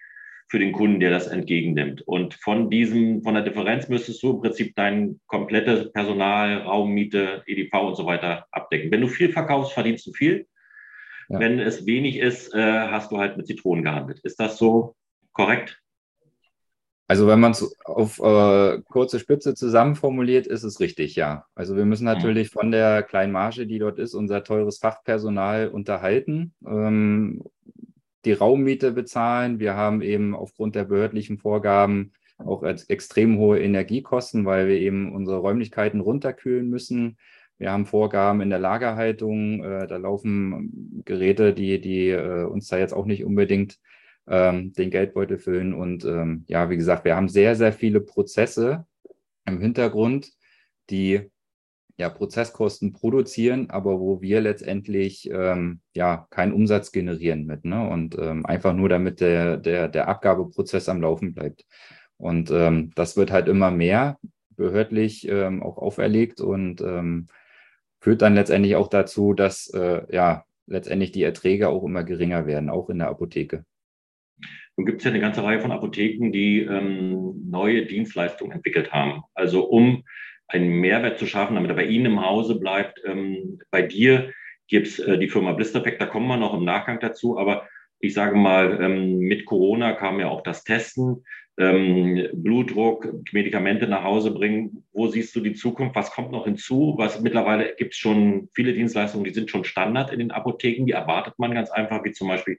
für 0.49 0.59
den 0.59 0.73
Kunden, 0.73 1.01
der 1.01 1.11
das 1.11 1.29
entgegennimmt. 1.29 2.03
Und 2.03 2.35
von 2.35 2.69
diesem, 2.69 3.23
von 3.23 3.35
der 3.35 3.43
Differenz 3.43 3.89
müsstest 3.89 4.23
du 4.23 4.33
im 4.33 4.41
Prinzip 4.43 4.75
dein 4.75 5.19
komplettes 5.29 5.91
Personal, 5.93 6.59
Raummiete, 6.59 7.43
EDV 7.47 7.73
und 7.89 7.97
so 7.97 8.05
weiter 8.05 8.47
abdecken. 8.51 8.91
Wenn 8.91 9.01
du 9.01 9.09
viel 9.09 9.33
verkaufst, 9.33 9.73
verdienst 9.73 10.07
du 10.07 10.13
viel. 10.13 10.47
Ja. 11.31 11.39
Wenn 11.39 11.59
es 11.59 11.87
wenig 11.87 12.19
ist, 12.19 12.53
äh, 12.53 12.61
hast 12.61 13.13
du 13.13 13.19
halt 13.19 13.39
mit 13.39 13.47
Zitronen 13.47 13.83
gehandelt. 13.83 14.21
Ist 14.25 14.41
das 14.41 14.59
so 14.59 14.95
korrekt? 15.33 15.81
Also 17.11 17.27
wenn 17.27 17.41
man 17.41 17.51
es 17.51 17.77
auf 17.85 18.21
äh, 18.21 18.81
kurze 18.89 19.19
Spitze 19.19 19.57
zusammenformuliert, 19.57 20.47
ist 20.47 20.63
es 20.63 20.79
richtig, 20.79 21.17
ja. 21.17 21.45
Also 21.57 21.75
wir 21.75 21.85
müssen 21.85 22.05
mhm. 22.05 22.13
natürlich 22.13 22.51
von 22.51 22.71
der 22.71 23.03
kleinen 23.03 23.33
Marge, 23.33 23.67
die 23.67 23.81
dort 23.81 23.99
ist, 23.99 24.15
unser 24.15 24.45
teures 24.45 24.79
Fachpersonal 24.79 25.67
unterhalten, 25.71 26.55
ähm, 26.65 27.43
die 28.25 28.33
Raummiete 28.33 28.93
bezahlen. 28.93 29.59
Wir 29.59 29.75
haben 29.75 30.03
eben 30.03 30.37
aufgrund 30.37 30.77
der 30.77 30.85
behördlichen 30.85 31.39
Vorgaben 31.39 32.13
auch 32.39 32.63
extrem 32.63 33.39
hohe 33.39 33.59
Energiekosten, 33.59 34.45
weil 34.45 34.69
wir 34.69 34.79
eben 34.79 35.13
unsere 35.13 35.39
Räumlichkeiten 35.39 35.99
runterkühlen 35.99 36.71
müssen. 36.71 37.19
Wir 37.59 37.73
haben 37.73 37.87
Vorgaben 37.87 38.41
in 38.41 38.51
der 38.51 38.61
Lagerhaltung. 38.61 39.65
Äh, 39.65 39.89
da 39.89 39.97
laufen 39.97 41.03
Geräte, 41.05 41.55
die, 41.55 41.81
die 41.81 42.11
äh, 42.11 42.45
uns 42.45 42.69
da 42.69 42.79
jetzt 42.79 42.95
auch 42.95 43.07
nicht 43.07 43.25
unbedingt 43.25 43.81
ähm, 44.31 44.73
den 44.73 44.91
Geldbeutel 44.91 45.39
füllen. 45.39 45.75
Und 45.75 46.05
ähm, 46.05 46.45
ja, 46.49 46.71
wie 46.71 46.77
gesagt, 46.77 47.05
wir 47.05 47.17
haben 47.17 47.29
sehr, 47.29 47.57
sehr 47.57 47.73
viele 47.73 48.01
Prozesse 48.01 48.87
im 49.45 49.61
Hintergrund, 49.61 50.33
die 50.89 51.31
ja, 51.99 52.09
Prozesskosten 52.09 52.93
produzieren, 52.93 53.69
aber 53.69 54.01
wo 54.01 54.23
wir 54.23 54.41
letztendlich 54.41 55.29
ähm, 55.31 55.81
ja 55.95 56.27
keinen 56.31 56.53
Umsatz 56.53 56.93
generieren 56.93 57.45
mit. 57.45 57.65
Ne? 57.65 57.87
Und 57.87 58.17
ähm, 58.17 58.47
einfach 58.47 58.73
nur 58.73 58.89
damit 58.89 59.21
der, 59.21 59.59
der, 59.59 59.89
der 59.89 60.09
Abgabeprozess 60.09 60.89
am 60.89 61.03
Laufen 61.03 61.35
bleibt. 61.35 61.67
Und 62.17 62.51
ähm, 62.51 62.93
das 62.95 63.17
wird 63.17 63.31
halt 63.31 63.49
immer 63.49 63.71
mehr 63.71 64.19
behördlich 64.51 65.29
ähm, 65.29 65.63
auch 65.63 65.77
auferlegt 65.77 66.41
und 66.41 66.81
ähm, 66.81 67.27
führt 68.01 68.23
dann 68.23 68.35
letztendlich 68.35 68.77
auch 68.77 68.89
dazu, 68.89 69.35
dass 69.35 69.69
äh, 69.69 70.03
ja 70.11 70.45
letztendlich 70.67 71.13
die 71.13 71.23
Erträge 71.23 71.69
auch 71.69 71.85
immer 71.85 72.05
geringer 72.05 72.47
werden, 72.47 72.71
auch 72.71 72.89
in 72.89 72.99
der 72.99 73.09
Apotheke. 73.09 73.65
Nun 74.81 74.87
gibt 74.87 75.03
es 75.03 75.05
ja 75.05 75.11
eine 75.11 75.21
ganze 75.21 75.45
Reihe 75.45 75.61
von 75.61 75.73
Apotheken, 75.73 76.33
die 76.33 76.61
ähm, 76.61 77.35
neue 77.51 77.85
Dienstleistungen 77.85 78.53
entwickelt 78.53 78.93
haben. 78.93 79.25
Also 79.35 79.65
um 79.65 80.05
einen 80.49 80.71
Mehrwert 80.81 81.19
zu 81.19 81.27
schaffen, 81.27 81.55
damit 81.55 81.71
er 81.71 81.77
bei 81.77 81.85
Ihnen 81.85 82.07
im 82.07 82.25
Hause 82.25 82.59
bleibt. 82.59 82.99
Ähm, 83.05 83.59
bei 83.71 83.83
dir 83.83 84.33
gibt 84.69 84.87
es 84.87 84.99
äh, 84.99 85.19
die 85.19 85.29
Firma 85.29 85.53
Blisterpack, 85.53 85.99
da 85.99 86.07
kommen 86.07 86.29
wir 86.29 86.39
noch 86.39 86.55
im 86.55 86.65
Nachgang 86.65 86.99
dazu, 86.99 87.39
aber 87.39 87.69
ich 87.99 88.15
sage 88.15 88.37
mal, 88.37 88.79
ähm, 88.81 89.19
mit 89.19 89.45
Corona 89.45 89.93
kam 89.93 90.19
ja 90.19 90.29
auch 90.29 90.43
das 90.43 90.65
Testen 90.65 91.27
ähm, 91.61 92.27
Blutdruck, 92.33 93.13
Medikamente 93.33 93.87
nach 93.87 94.03
Hause 94.03 94.31
bringen. 94.31 94.83
Wo 94.93 95.09
siehst 95.09 95.37
du 95.37 95.41
die 95.41 95.53
Zukunft? 95.53 95.95
Was 95.95 96.11
kommt 96.11 96.33
noch 96.33 96.45
hinzu? 96.45 96.95
Was 96.97 97.21
mittlerweile 97.21 97.75
gibt 97.77 97.93
es 97.93 97.99
schon 97.99 98.49
viele 98.55 98.73
Dienstleistungen, 98.73 99.25
die 99.25 99.35
sind 99.35 99.51
schon 99.51 99.65
Standard 99.65 100.11
in 100.11 100.21
den 100.21 100.31
Apotheken. 100.31 100.87
Die 100.87 100.93
erwartet 100.93 101.35
man 101.39 101.53
ganz 101.53 101.71
einfach, 101.71 102.03
wie 102.05 102.13
zum 102.13 102.29
Beispiel 102.29 102.59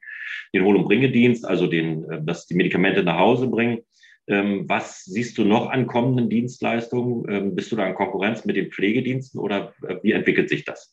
den 0.54 0.64
Hol- 0.64 0.76
und 0.76 0.86
Bringedienst, 0.86 1.46
also 1.46 1.66
den, 1.66 2.10
äh, 2.12 2.22
dass 2.24 2.46
die 2.46 2.56
Medikamente 2.56 3.04
nach 3.04 3.18
Hause 3.18 3.48
bringen. 3.48 3.80
Ähm, 4.28 4.70
was 4.70 5.04
siehst 5.04 5.38
du 5.40 5.46
noch 5.46 5.70
an 5.72 5.88
kommenden 5.88 6.30
Dienstleistungen? 6.30 7.26
Ähm, 7.28 7.56
bist 7.56 7.72
du 7.72 7.76
da 7.76 7.88
in 7.88 7.96
Konkurrenz 7.96 8.46
mit 8.46 8.56
den 8.56 8.72
Pflegediensten 8.72 9.40
oder 9.40 9.74
äh, 9.88 9.96
wie 10.04 10.12
entwickelt 10.12 10.48
sich 10.48 10.64
das? 10.64 10.91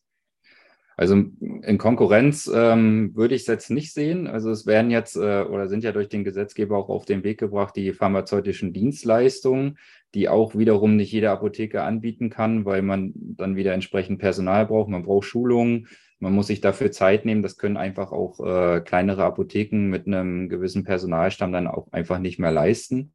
Also 0.99 1.15
in 1.15 1.79
Konkurrenz 1.79 2.51
ähm, 2.53 3.15
würde 3.15 3.37
ich 3.37 3.43
es 3.43 3.47
jetzt 3.47 3.71
nicht 3.71 3.95
sehen. 3.95 4.27
Also 4.27 4.51
es 4.51 4.67
werden 4.67 4.91
jetzt 4.91 5.15
äh, 5.15 5.43
oder 5.43 5.69
sind 5.69 5.85
ja 5.85 5.93
durch 5.93 6.09
den 6.09 6.25
Gesetzgeber 6.25 6.77
auch 6.77 6.89
auf 6.89 7.05
den 7.05 7.23
Weg 7.23 7.39
gebracht, 7.39 7.77
die 7.77 7.93
pharmazeutischen 7.93 8.73
Dienstleistungen, 8.73 9.79
die 10.17 10.29
auch 10.29 10.57
wiederum 10.57 10.97
nicht 10.97 11.13
jede 11.13 11.31
Apotheke 11.31 11.85
anbieten 11.85 12.31
kann, 12.31 12.65
weil 12.65 12.83
man 12.83 13.13
dann 13.15 13.55
wieder 13.55 13.75
entsprechend 13.75 14.19
Personal 14.19 14.67
braucht. 14.67 14.89
Man 14.89 15.05
braucht 15.05 15.27
Schulungen, 15.27 15.87
man 16.19 16.33
muss 16.33 16.49
sich 16.49 16.61
dafür 16.61 16.91
Zeit 16.91 17.25
nehmen. 17.25 17.43
Das 17.43 17.59
können 17.59 17.77
einfach 17.77 18.11
auch 18.11 18.41
äh, 18.41 18.81
kleinere 18.81 19.23
Apotheken 19.23 19.89
mit 19.89 20.09
einem 20.09 20.49
gewissen 20.49 20.83
Personalstamm 20.83 21.53
dann 21.53 21.69
auch 21.69 21.93
einfach 21.93 22.19
nicht 22.19 22.41
mehr 22.41 22.51
leisten. 22.51 23.13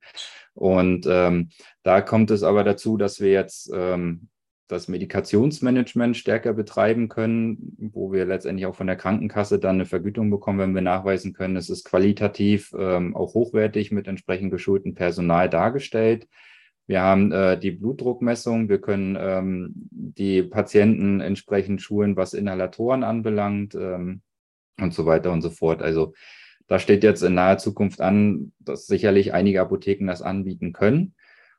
Und 0.53 1.05
ähm, 1.09 1.49
da 1.83 1.99
kommt 1.99 2.31
es 2.31 2.43
aber 2.43 2.63
dazu, 2.63 2.95
dass 2.95 3.19
wir 3.19 3.31
jetzt 3.31 3.69
ähm, 3.75 4.29
das 4.73 4.87
Medikationsmanagement 4.87 6.17
stärker 6.17 6.53
betreiben 6.53 7.07
können, 7.07 7.77
wo 7.93 8.11
wir 8.11 8.25
letztendlich 8.25 8.65
auch 8.65 8.75
von 8.75 8.87
der 8.87 8.95
Krankenkasse 8.95 9.59
dann 9.59 9.75
eine 9.75 9.85
Vergütung 9.85 10.29
bekommen, 10.29 10.59
wenn 10.59 10.75
wir 10.75 10.81
nachweisen 10.81 11.33
können, 11.33 11.55
es 11.55 11.69
ist 11.69 11.85
qualitativ 11.85 12.73
ähm, 12.77 13.15
auch 13.15 13.33
hochwertig 13.33 13.91
mit 13.91 14.07
entsprechend 14.07 14.51
geschultem 14.51 14.95
Personal 14.95 15.49
dargestellt. 15.49 16.27
Wir 16.85 17.01
haben 17.01 17.31
äh, 17.31 17.57
die 17.57 17.71
Blutdruckmessung, 17.71 18.67
wir 18.67 18.81
können 18.81 19.17
ähm, 19.17 19.71
die 19.91 20.43
Patienten 20.43 21.21
entsprechend 21.21 21.81
schulen, 21.81 22.17
was 22.17 22.33
Inhalatoren 22.33 23.03
anbelangt 23.03 23.75
ähm, 23.75 24.21
und 24.81 24.93
so 24.93 25.05
weiter 25.05 25.31
und 25.31 25.41
so 25.41 25.49
fort. 25.49 25.81
Also 25.81 26.13
da 26.67 26.79
steht 26.79 27.03
jetzt 27.03 27.21
in 27.21 27.35
naher 27.35 27.57
Zukunft 27.57 28.01
an, 28.01 28.51
dass 28.59 28.87
sicherlich 28.87 29.33
einige 29.33 29.61
Apotheken 29.61 30.07
das 30.07 30.21
anbieten 30.21 30.73
können. 30.73 31.15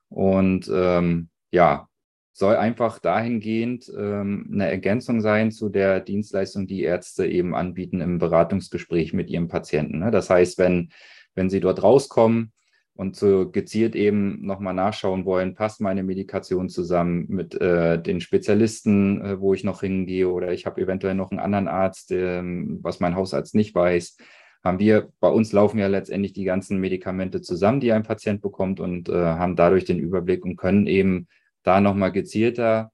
Und 0.09 0.71
ähm, 0.73 1.29
ja, 1.51 1.89
soll 2.35 2.57
einfach 2.57 2.99
dahingehend 2.99 3.91
ähm, 3.97 4.51
eine 4.53 4.69
Ergänzung 4.69 5.21
sein 5.21 5.53
zu 5.53 5.71
der 5.71 6.01
Dienstleistung, 6.01 6.67
die 6.67 6.83
Ärzte 6.83 7.27
eben 7.27 7.55
anbieten 7.55 8.01
im 8.01 8.19
Beratungsgespräch 8.19 9.13
mit 9.13 9.31
ihrem 9.31 9.49
Patienten. 9.49 10.01
Ne? 10.01 10.11
Das 10.11 10.29
heißt, 10.29 10.59
wenn, 10.59 10.91
wenn 11.35 11.49
sie 11.49 11.61
dort 11.61 11.83
rauskommen, 11.83 12.53
und 12.97 13.17
so 13.17 13.51
gezielt 13.51 13.97
eben 13.97 14.47
nochmal 14.47 14.75
nachschauen 14.75 15.25
wollen, 15.25 15.55
passt 15.55 15.81
meine 15.81 16.05
Medikation 16.05 16.69
zusammen 16.69 17.27
mit 17.29 17.61
äh, 17.61 18.01
den 18.01 18.21
Spezialisten, 18.21 19.21
äh, 19.21 19.41
wo 19.41 19.53
ich 19.53 19.65
noch 19.65 19.81
hingehe 19.81 20.29
oder 20.29 20.53
ich 20.53 20.65
habe 20.65 20.81
eventuell 20.81 21.15
noch 21.15 21.31
einen 21.31 21.41
anderen 21.41 21.67
Arzt, 21.67 22.13
äh, 22.13 22.41
was 22.45 23.01
mein 23.01 23.17
Hausarzt 23.17 23.55
nicht 23.55 23.75
weiß. 23.75 24.17
Haben 24.63 24.79
wir, 24.79 25.11
bei 25.21 25.29
uns 25.29 25.53
laufen 25.53 25.79
ja 25.79 25.89
letztendlich 25.89 26.33
die 26.33 26.45
ganzen 26.45 26.79
Medikamente 26.79 27.43
zusammen, 27.43 27.81
die 27.81 27.93
ein 27.93 28.05
Patient 28.05 28.41
bekommt 28.41 28.79
und 28.79 29.09
äh, 29.09 29.13
haben 29.13 29.57
dadurch 29.57 29.85
den 29.85 29.99
Überblick 29.99 30.45
und 30.45 30.57
können 30.57 30.87
eben 30.87 31.27
da 31.65 31.81
nochmal 31.81 32.13
gezielter 32.13 32.93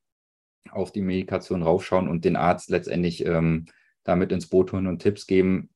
auf 0.71 0.93
die 0.93 1.03
Medikation 1.03 1.63
raufschauen 1.63 2.09
und 2.09 2.25
den 2.25 2.37
Arzt 2.37 2.71
letztendlich 2.71 3.25
ähm, 3.27 3.67
damit 4.05 4.33
ins 4.33 4.49
Boot 4.49 4.73
holen 4.73 4.87
und 4.87 5.01
Tipps 5.01 5.27
geben, 5.27 5.71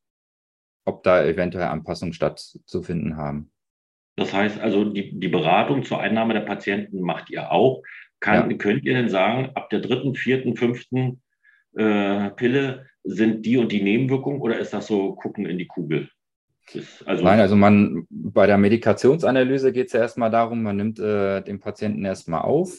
ob 0.86 1.02
da 1.02 1.24
eventuell 1.24 1.66
Anpassungen 1.66 2.14
stattzufinden 2.14 3.16
haben. 3.16 3.50
Das 4.16 4.32
heißt 4.32 4.60
also, 4.60 4.84
die, 4.84 5.18
die 5.18 5.28
Beratung 5.28 5.84
zur 5.84 6.00
Einnahme 6.00 6.34
der 6.34 6.40
Patienten 6.40 7.00
macht 7.00 7.30
ihr 7.30 7.50
auch. 7.50 7.82
Kann, 8.20 8.50
ja. 8.50 8.56
Könnt 8.56 8.84
ihr 8.84 8.94
denn 8.94 9.08
sagen, 9.08 9.50
ab 9.54 9.70
der 9.70 9.80
dritten, 9.80 10.14
vierten, 10.14 10.56
fünften 10.56 11.20
äh, 11.76 12.30
Pille 12.30 12.86
sind 13.02 13.44
die 13.44 13.58
und 13.58 13.72
die 13.72 13.82
Nebenwirkungen 13.82 14.40
oder 14.40 14.58
ist 14.58 14.72
das 14.72 14.86
so 14.86 15.14
gucken 15.14 15.46
in 15.46 15.58
die 15.58 15.66
Kugel? 15.66 16.08
Also 17.04 17.25
Nein, 17.25 17.40
also 17.40 17.56
man 17.56 18.06
bei 18.11 18.47
der 18.47 18.59
Medikationsanalyse 18.59 19.73
geht 19.73 19.88
es 19.88 19.92
ja 19.92 20.00
erstmal 20.00 20.30
darum, 20.30 20.62
man 20.62 20.76
nimmt 20.76 20.99
äh, 20.99 21.42
den 21.42 21.61
Patienten 21.61 22.04
erstmal 22.04 22.42
auf. 22.42 22.76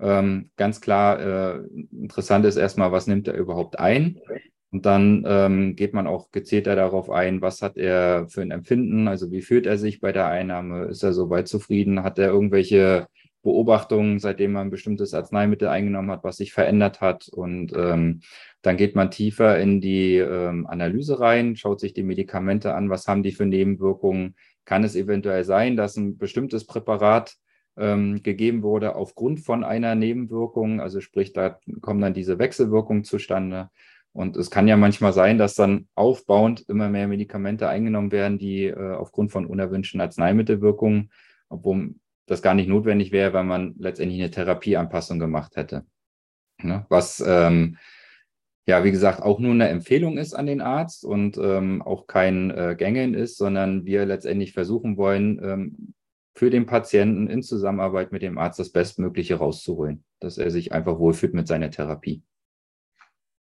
Ähm, 0.00 0.50
ganz 0.56 0.80
klar, 0.80 1.20
äh, 1.20 1.60
interessant 1.92 2.44
ist 2.44 2.56
erstmal, 2.56 2.90
was 2.90 3.06
nimmt 3.06 3.28
er 3.28 3.34
überhaupt 3.34 3.78
ein? 3.78 4.18
Und 4.72 4.86
dann 4.86 5.24
ähm, 5.26 5.76
geht 5.76 5.92
man 5.92 6.06
auch 6.06 6.30
gezielter 6.30 6.74
darauf 6.74 7.10
ein, 7.10 7.42
was 7.42 7.60
hat 7.60 7.76
er 7.76 8.26
für 8.28 8.40
ein 8.40 8.50
Empfinden, 8.50 9.06
also 9.06 9.30
wie 9.30 9.42
fühlt 9.42 9.66
er 9.66 9.76
sich 9.76 10.00
bei 10.00 10.12
der 10.12 10.28
Einnahme, 10.28 10.86
ist 10.86 11.02
er 11.02 11.12
soweit 11.12 11.46
zufrieden, 11.46 12.02
hat 12.02 12.18
er 12.18 12.28
irgendwelche 12.28 13.06
Beobachtungen, 13.42 14.18
seitdem 14.18 14.52
man 14.52 14.68
ein 14.68 14.70
bestimmtes 14.70 15.14
Arzneimittel 15.14 15.68
eingenommen 15.68 16.10
hat, 16.10 16.24
was 16.24 16.36
sich 16.36 16.52
verändert 16.52 17.00
hat. 17.00 17.28
Und 17.28 17.72
ähm, 17.76 18.20
dann 18.62 18.76
geht 18.76 18.94
man 18.94 19.10
tiefer 19.10 19.58
in 19.58 19.80
die 19.80 20.16
ähm, 20.16 20.66
Analyse 20.66 21.20
rein, 21.20 21.56
schaut 21.56 21.80
sich 21.80 21.92
die 21.92 22.04
Medikamente 22.04 22.74
an, 22.74 22.90
was 22.90 23.08
haben 23.08 23.22
die 23.22 23.32
für 23.32 23.46
Nebenwirkungen. 23.46 24.36
Kann 24.64 24.84
es 24.84 24.94
eventuell 24.94 25.44
sein, 25.44 25.76
dass 25.76 25.96
ein 25.96 26.18
bestimmtes 26.18 26.66
Präparat 26.66 27.34
ähm, 27.76 28.22
gegeben 28.22 28.62
wurde 28.62 28.94
aufgrund 28.94 29.40
von 29.40 29.64
einer 29.64 29.94
Nebenwirkung? 29.96 30.80
Also 30.80 31.00
sprich, 31.00 31.32
da 31.32 31.58
kommen 31.80 32.00
dann 32.00 32.14
diese 32.14 32.38
Wechselwirkungen 32.38 33.04
zustande. 33.04 33.70
Und 34.12 34.36
es 34.36 34.50
kann 34.50 34.68
ja 34.68 34.76
manchmal 34.76 35.12
sein, 35.12 35.38
dass 35.38 35.54
dann 35.54 35.88
aufbauend 35.94 36.68
immer 36.68 36.90
mehr 36.90 37.08
Medikamente 37.08 37.68
eingenommen 37.68 38.12
werden, 38.12 38.38
die 38.38 38.66
äh, 38.66 38.94
aufgrund 38.94 39.32
von 39.32 39.46
unerwünschten 39.46 40.00
Arzneimittelwirkungen, 40.00 41.10
obwohl 41.48 41.94
das 42.32 42.42
gar 42.42 42.54
nicht 42.54 42.68
notwendig 42.68 43.12
wäre, 43.12 43.32
weil 43.32 43.44
man 43.44 43.74
letztendlich 43.78 44.20
eine 44.20 44.30
Therapieanpassung 44.30 45.18
gemacht 45.18 45.56
hätte. 45.56 45.84
Ne? 46.62 46.86
Was 46.88 47.22
ähm, 47.26 47.76
ja, 48.66 48.84
wie 48.84 48.92
gesagt, 48.92 49.22
auch 49.22 49.40
nur 49.40 49.52
eine 49.52 49.68
Empfehlung 49.68 50.18
ist 50.18 50.34
an 50.34 50.46
den 50.46 50.60
Arzt 50.60 51.04
und 51.04 51.36
ähm, 51.36 51.82
auch 51.82 52.06
kein 52.06 52.50
äh, 52.50 52.76
Gängeln 52.78 53.14
ist, 53.14 53.36
sondern 53.36 53.84
wir 53.84 54.06
letztendlich 54.06 54.52
versuchen 54.52 54.96
wollen, 54.96 55.40
ähm, 55.42 55.94
für 56.34 56.48
den 56.48 56.64
Patienten 56.64 57.28
in 57.28 57.42
Zusammenarbeit 57.42 58.12
mit 58.12 58.22
dem 58.22 58.38
Arzt 58.38 58.58
das 58.58 58.70
Bestmögliche 58.70 59.34
rauszuholen, 59.34 60.04
dass 60.20 60.38
er 60.38 60.50
sich 60.50 60.72
einfach 60.72 60.98
wohlfühlt 60.98 61.34
mit 61.34 61.48
seiner 61.48 61.70
Therapie. 61.70 62.22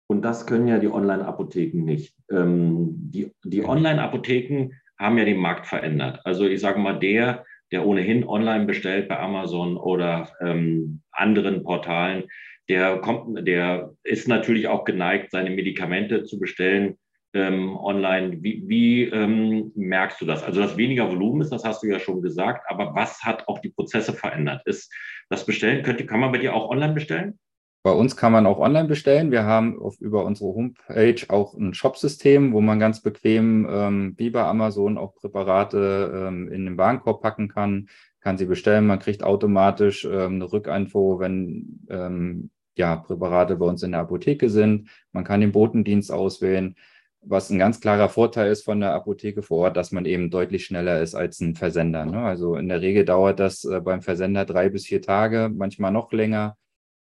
Und 0.06 0.22
das 0.22 0.46
können 0.46 0.68
ja 0.68 0.78
die 0.78 0.90
Online-Apotheken 0.90 1.84
nicht. 1.84 2.16
Ähm, 2.30 2.94
die 3.10 3.32
die 3.44 3.64
Online-Apotheken 3.64 4.70
haben 4.98 5.18
ja 5.18 5.24
den 5.24 5.40
Markt 5.40 5.66
verändert. 5.66 6.20
Also 6.24 6.46
ich 6.46 6.60
sage 6.60 6.78
mal, 6.78 6.98
der, 6.98 7.44
der 7.72 7.86
ohnehin 7.86 8.26
online 8.26 8.66
bestellt 8.66 9.08
bei 9.08 9.18
Amazon 9.18 9.76
oder 9.76 10.30
ähm, 10.40 11.02
anderen 11.12 11.62
Portalen, 11.62 12.24
der 12.68 12.98
kommt, 12.98 13.46
der 13.46 13.94
ist 14.04 14.28
natürlich 14.28 14.68
auch 14.68 14.84
geneigt, 14.84 15.30
seine 15.30 15.50
Medikamente 15.50 16.24
zu 16.24 16.38
bestellen 16.38 16.98
ähm, 17.34 17.76
online. 17.76 18.42
Wie, 18.42 18.62
wie 18.66 19.04
ähm, 19.04 19.72
merkst 19.74 20.20
du 20.20 20.26
das? 20.26 20.42
Also, 20.42 20.60
dass 20.60 20.76
weniger 20.76 21.10
Volumen 21.10 21.40
ist, 21.40 21.50
das 21.50 21.64
hast 21.64 21.82
du 21.82 21.86
ja 21.86 21.98
schon 21.98 22.22
gesagt, 22.22 22.64
aber 22.68 22.94
was 22.94 23.22
hat 23.22 23.48
auch 23.48 23.60
die 23.60 23.70
Prozesse 23.70 24.12
verändert? 24.12 24.62
Ist 24.66 24.92
das 25.30 25.46
Bestellen, 25.46 25.82
könnte, 25.82 26.06
kann 26.06 26.20
man 26.20 26.32
bei 26.32 26.38
dir 26.38 26.54
auch 26.54 26.70
online 26.70 26.94
bestellen? 26.94 27.38
Bei 27.82 27.92
uns 27.92 28.16
kann 28.16 28.32
man 28.32 28.46
auch 28.46 28.58
online 28.58 28.88
bestellen. 28.88 29.30
Wir 29.30 29.44
haben 29.44 29.80
auf, 29.80 30.00
über 30.00 30.24
unsere 30.24 30.50
Homepage 30.50 31.24
auch 31.28 31.54
ein 31.54 31.74
Shopsystem, 31.74 32.52
wo 32.52 32.60
man 32.60 32.80
ganz 32.80 33.00
bequem 33.02 33.68
ähm, 33.70 34.14
wie 34.16 34.30
bei 34.30 34.42
Amazon 34.42 34.98
auch 34.98 35.14
Präparate 35.14 36.26
ähm, 36.28 36.50
in 36.50 36.64
den 36.64 36.76
Warenkorb 36.76 37.22
packen 37.22 37.48
kann, 37.48 37.88
kann 38.20 38.36
sie 38.36 38.46
bestellen. 38.46 38.86
Man 38.86 38.98
kriegt 38.98 39.22
automatisch 39.22 40.04
ähm, 40.04 40.34
eine 40.34 40.52
Rückinfo, 40.52 41.20
wenn 41.20 41.86
ähm, 41.88 42.50
ja, 42.76 42.96
Präparate 42.96 43.56
bei 43.56 43.66
uns 43.66 43.82
in 43.82 43.92
der 43.92 44.00
Apotheke 44.00 44.50
sind. 44.50 44.88
Man 45.12 45.24
kann 45.24 45.40
den 45.40 45.52
Botendienst 45.52 46.10
auswählen, 46.10 46.74
was 47.20 47.50
ein 47.50 47.58
ganz 47.60 47.80
klarer 47.80 48.08
Vorteil 48.08 48.50
ist 48.50 48.64
von 48.64 48.80
der 48.80 48.92
Apotheke 48.92 49.42
vor 49.42 49.58
Ort, 49.58 49.76
dass 49.76 49.92
man 49.92 50.04
eben 50.04 50.30
deutlich 50.30 50.64
schneller 50.64 51.00
ist 51.00 51.14
als 51.14 51.40
ein 51.40 51.54
Versender. 51.54 52.04
Ne? 52.04 52.20
Also 52.20 52.56
in 52.56 52.68
der 52.68 52.80
Regel 52.80 53.04
dauert 53.04 53.38
das 53.38 53.64
äh, 53.64 53.80
beim 53.80 54.02
Versender 54.02 54.44
drei 54.44 54.68
bis 54.68 54.86
vier 54.86 55.00
Tage, 55.00 55.50
manchmal 55.54 55.92
noch 55.92 56.12
länger 56.12 56.56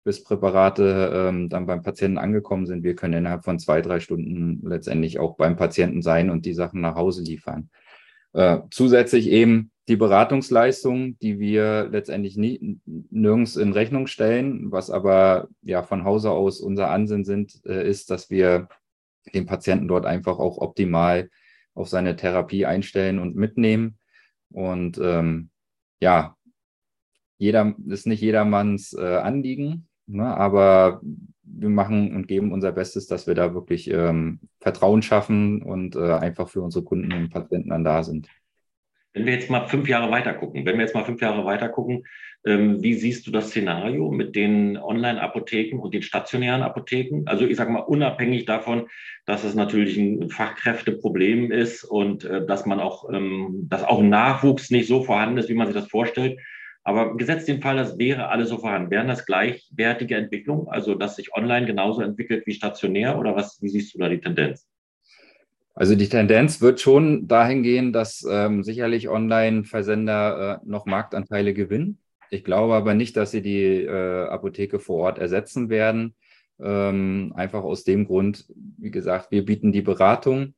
bis 0.06 0.24
Präparate 0.24 1.12
ähm, 1.14 1.50
dann 1.50 1.66
beim 1.66 1.82
Patienten 1.82 2.20
angekommen 2.20 2.68
sind. 2.68 2.84
Wir 2.84 2.96
können 2.96 3.16
innerhalb 3.16 3.44
von 3.44 3.58
zwei, 3.58 3.82
drei 3.82 4.00
Stunden 4.00 4.62
letztendlich 4.64 5.20
auch 5.20 5.36
beim 5.36 5.58
Patienten 5.58 6.04
sein 6.04 6.30
und 6.30 6.46
die 6.46 6.54
Sachen 6.54 6.80
nach 6.80 6.96
Hause 6.96 7.24
liefern. 7.24 7.70
Äh, 8.34 8.60
zusätzlich 8.70 9.30
eben 9.30 9.72
die 9.88 9.96
Beratungsleistung, 9.96 11.18
die 11.20 11.40
wir 11.40 11.90
letztendlich 11.90 12.38
nie, 12.38 12.80
nirgends 12.86 13.56
in 13.56 13.74
Rechnung 13.74 14.06
stellen, 14.06 14.72
was 14.72 14.92
aber 14.92 15.48
ja 15.64 15.82
von 15.82 16.04
Hause 16.04 16.30
aus 16.30 16.62
unser 16.62 16.92
Ansinn 16.92 17.26
sind, 17.26 17.66
äh, 17.66 17.90
ist, 17.90 18.12
dass 18.12 18.30
wir 18.30 18.68
den 19.34 19.48
Patienten 19.48 19.88
dort 19.88 20.06
einfach 20.06 20.38
auch 20.38 20.60
optimal 20.60 21.32
auf 21.74 21.90
seine 21.90 22.16
Therapie 22.16 22.68
einstellen 22.68 23.18
und 23.18 23.36
mitnehmen. 23.36 23.98
Und 24.52 25.00
ähm, 25.02 25.50
ja, 26.00 26.36
jeder 27.38 27.74
ist 27.88 28.06
nicht 28.06 28.22
jedermanns 28.22 28.94
äh, 28.94 29.18
Anliegen, 29.18 29.88
Ne? 30.08 30.26
Aber 30.26 31.02
wir 31.44 31.70
machen 31.70 32.16
und 32.16 32.28
geben 32.28 32.52
unser 32.52 32.72
Bestes, 32.72 33.08
dass 33.08 33.28
wir 33.28 33.36
da 33.36 33.54
wirklich 33.54 33.90
ähm, 33.90 34.40
Vertrauen 34.60 35.02
schaffen 35.02 35.62
und 35.62 35.96
äh, 35.96 36.14
einfach 36.14 36.50
für 36.50 36.62
unsere 36.62 36.84
Kunden 36.84 37.14
und 37.14 37.30
Patienten 37.30 37.70
dann 37.70 37.84
da 37.84 38.04
sind. 38.04 38.28
Wenn 39.14 39.26
wir 39.26 39.34
jetzt 39.34 39.50
mal 39.50 39.66
fünf 39.68 39.88
Jahre 39.88 40.12
weiter 40.12 40.34
gucken, 40.34 40.66
wenn 40.66 40.76
wir 40.76 40.84
jetzt 40.84 40.94
mal 40.94 41.06
fünf 41.06 41.22
Jahre 41.22 41.46
weiter 41.46 41.70
gucken, 41.70 42.04
ähm, 42.46 42.84
wie 42.84 42.94
siehst 42.94 43.26
du 43.26 43.32
das 43.32 43.48
Szenario 43.48 44.12
mit 44.12 44.36
den 44.36 44.78
Online-Apotheken 44.78 45.80
und 45.80 45.94
den 45.94 46.02
stationären 46.02 46.62
Apotheken? 46.62 47.24
Also 47.26 47.46
ich 47.46 47.56
sage 47.56 47.72
mal, 47.72 47.80
unabhängig 47.80 48.46
davon, 48.46 48.88
dass 49.26 49.44
es 49.44 49.56
natürlich 49.56 49.98
ein 49.98 50.30
Fachkräfteproblem 50.30 51.52
ist 51.52 51.86
und 51.86 52.26
äh, 52.26 52.46
dass 52.46 52.66
man 52.66 52.80
auch, 52.80 53.10
ähm, 53.12 53.66
dass 53.70 53.84
auch 53.84 54.02
Nachwuchs 54.02 54.70
nicht 54.70 54.88
so 54.88 55.04
vorhanden 55.04 55.38
ist, 55.38 55.50
wie 55.50 55.56
man 55.56 55.68
sich 55.68 55.76
das 55.76 55.88
vorstellt. 55.88 56.38
Aber 56.88 57.18
gesetzt 57.18 57.48
den 57.48 57.62
Fall, 57.62 57.78
das 57.78 57.98
wäre 57.98 58.30
alles 58.30 58.50
so 58.50 58.60
vorhanden. 58.60 58.92
Wären 58.92 59.08
das 59.08 59.26
gleichwertige 59.26 60.16
Entwicklungen, 60.16 60.68
also 60.68 60.94
dass 60.94 61.16
sich 61.16 61.34
online 61.34 61.66
genauso 61.66 62.02
entwickelt 62.02 62.46
wie 62.46 62.54
stationär 62.54 63.18
oder 63.18 63.36
was, 63.36 63.60
wie 63.60 63.70
siehst 63.70 63.96
du 63.96 64.00
da 64.00 64.08
die 64.08 64.20
Tendenz? 64.20 64.68
Also 65.74 65.96
die 65.96 66.08
Tendenz 66.08 66.62
wird 66.62 66.80
schon 66.80 67.28
dahin 67.28 67.64
gehen, 67.64 67.92
dass 67.92 68.26
ähm, 68.30 68.64
sicherlich 68.64 69.10
Online-Versender 69.10 70.62
äh, 70.64 70.70
noch 70.70 70.86
Marktanteile 70.86 71.56
gewinnen. 71.56 71.98
Ich 72.30 72.44
glaube 72.44 72.76
aber 72.76 72.94
nicht, 72.94 73.18
dass 73.18 73.32
sie 73.32 73.42
die 73.42 73.84
äh, 73.84 74.28
Apotheke 74.28 74.80
vor 74.80 74.98
Ort 74.98 75.18
ersetzen 75.18 75.70
werden. 75.70 76.16
Ähm, 76.62 77.34
einfach 77.36 77.64
aus 77.64 77.84
dem 77.84 78.06
Grund, 78.06 78.46
wie 78.78 78.92
gesagt, 78.92 79.32
wir 79.32 79.44
bieten 79.44 79.72
die 79.72 79.82
Beratung 79.82 80.54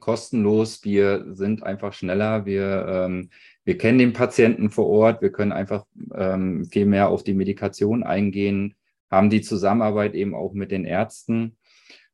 kostenlos. 0.00 0.84
Wir 0.84 1.24
sind 1.34 1.62
einfach 1.62 1.92
schneller. 1.92 2.44
Wir, 2.44 2.86
ähm, 2.88 3.30
wir 3.64 3.78
kennen 3.78 3.98
den 3.98 4.12
Patienten 4.12 4.70
vor 4.70 4.86
Ort. 4.86 5.22
Wir 5.22 5.32
können 5.32 5.52
einfach 5.52 5.86
ähm, 6.14 6.66
viel 6.66 6.86
mehr 6.86 7.08
auf 7.08 7.24
die 7.24 7.34
Medikation 7.34 8.02
eingehen, 8.02 8.74
haben 9.10 9.30
die 9.30 9.40
Zusammenarbeit 9.40 10.14
eben 10.14 10.34
auch 10.34 10.52
mit 10.52 10.70
den 10.70 10.84
Ärzten. 10.84 11.56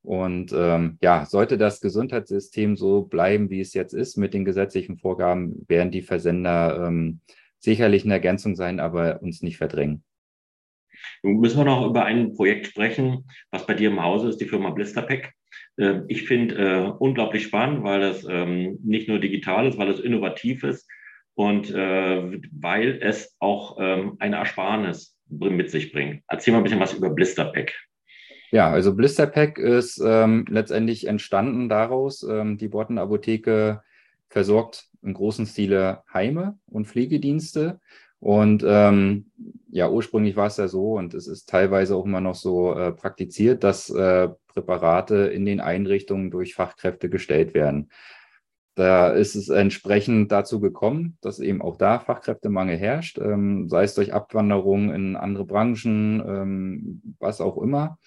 Und 0.02 0.52
ähm, 0.56 0.96
ja, 1.02 1.26
sollte 1.26 1.58
das 1.58 1.80
Gesundheitssystem 1.80 2.76
so 2.76 3.02
bleiben, 3.02 3.50
wie 3.50 3.60
es 3.60 3.74
jetzt 3.74 3.92
ist, 3.92 4.16
mit 4.16 4.32
den 4.32 4.44
gesetzlichen 4.44 4.96
Vorgaben, 4.96 5.66
werden 5.68 5.90
die 5.90 6.02
Versender 6.02 6.86
ähm, 6.86 7.20
sicherlich 7.58 8.04
eine 8.04 8.14
Ergänzung 8.14 8.56
sein, 8.56 8.80
aber 8.80 9.20
uns 9.20 9.42
nicht 9.42 9.58
verdrängen. 9.58 10.02
Nun 11.22 11.40
müssen 11.40 11.58
wir 11.58 11.64
noch 11.64 11.86
über 11.86 12.04
ein 12.04 12.32
Projekt 12.34 12.68
sprechen, 12.68 13.26
was 13.50 13.66
bei 13.66 13.74
dir 13.74 13.90
im 13.90 14.02
Hause 14.02 14.28
ist, 14.28 14.40
die 14.40 14.48
Firma 14.48 14.70
Blisterpack. 14.70 15.34
Ähm, 15.76 16.04
ich 16.08 16.26
finde 16.26 16.54
äh, 16.54 16.92
unglaublich 16.98 17.42
spannend, 17.42 17.82
weil 17.82 18.00
das 18.00 18.24
ähm, 18.26 18.78
nicht 18.82 19.08
nur 19.08 19.18
digital 19.18 19.66
ist, 19.66 19.76
weil 19.76 19.90
es 19.90 20.00
innovativ 20.00 20.62
ist 20.62 20.88
und 21.34 21.70
äh, 21.70 22.40
weil 22.52 22.98
es 23.02 23.36
auch 23.38 23.78
ähm, 23.80 24.16
eine 24.18 24.36
Ersparnis 24.36 25.16
mit 25.28 25.70
sich 25.70 25.92
bringt. 25.92 26.22
Erzähl 26.28 26.52
mal 26.52 26.58
ein 26.58 26.64
bisschen 26.64 26.80
was 26.80 26.94
über 26.94 27.10
Blisterpack. 27.10 27.72
Ja, 28.50 28.68
also 28.68 28.94
Blisterpack 28.94 29.58
ist 29.58 30.02
ähm, 30.04 30.44
letztendlich 30.48 31.06
entstanden 31.06 31.68
daraus. 31.68 32.24
Ähm, 32.24 32.58
die 32.58 32.68
Botten 32.68 32.98
Apotheke 32.98 33.82
versorgt 34.28 34.88
im 35.02 35.14
großen 35.14 35.46
Stile 35.46 36.02
Heime 36.12 36.58
und 36.66 36.86
Pflegedienste. 36.86 37.80
Und 38.18 38.62
ähm, 38.66 39.30
ja, 39.70 39.88
ursprünglich 39.88 40.36
war 40.36 40.48
es 40.48 40.58
ja 40.58 40.68
so 40.68 40.98
und 40.98 41.14
es 41.14 41.26
ist 41.26 41.48
teilweise 41.48 41.96
auch 41.96 42.04
immer 42.04 42.20
noch 42.20 42.34
so 42.34 42.74
äh, 42.74 42.92
praktiziert, 42.92 43.64
dass 43.64 43.88
äh, 43.88 44.28
Präparate 44.48 45.14
in 45.14 45.46
den 45.46 45.60
Einrichtungen 45.60 46.30
durch 46.30 46.54
Fachkräfte 46.54 47.08
gestellt 47.08 47.54
werden. 47.54 47.90
Da 48.76 49.08
ist 49.08 49.34
es 49.34 49.48
entsprechend 49.48 50.30
dazu 50.30 50.60
gekommen, 50.60 51.18
dass 51.20 51.40
eben 51.40 51.60
auch 51.60 51.76
da 51.76 51.98
Fachkräftemangel 51.98 52.76
herrscht, 52.76 53.18
ähm, 53.18 53.68
sei 53.68 53.84
es 53.84 53.94
durch 53.94 54.14
Abwanderung 54.14 54.92
in 54.92 55.16
andere 55.16 55.44
Branchen, 55.44 56.22
ähm, 56.26 57.02
was 57.18 57.40
auch 57.40 57.58
immer. 57.58 57.98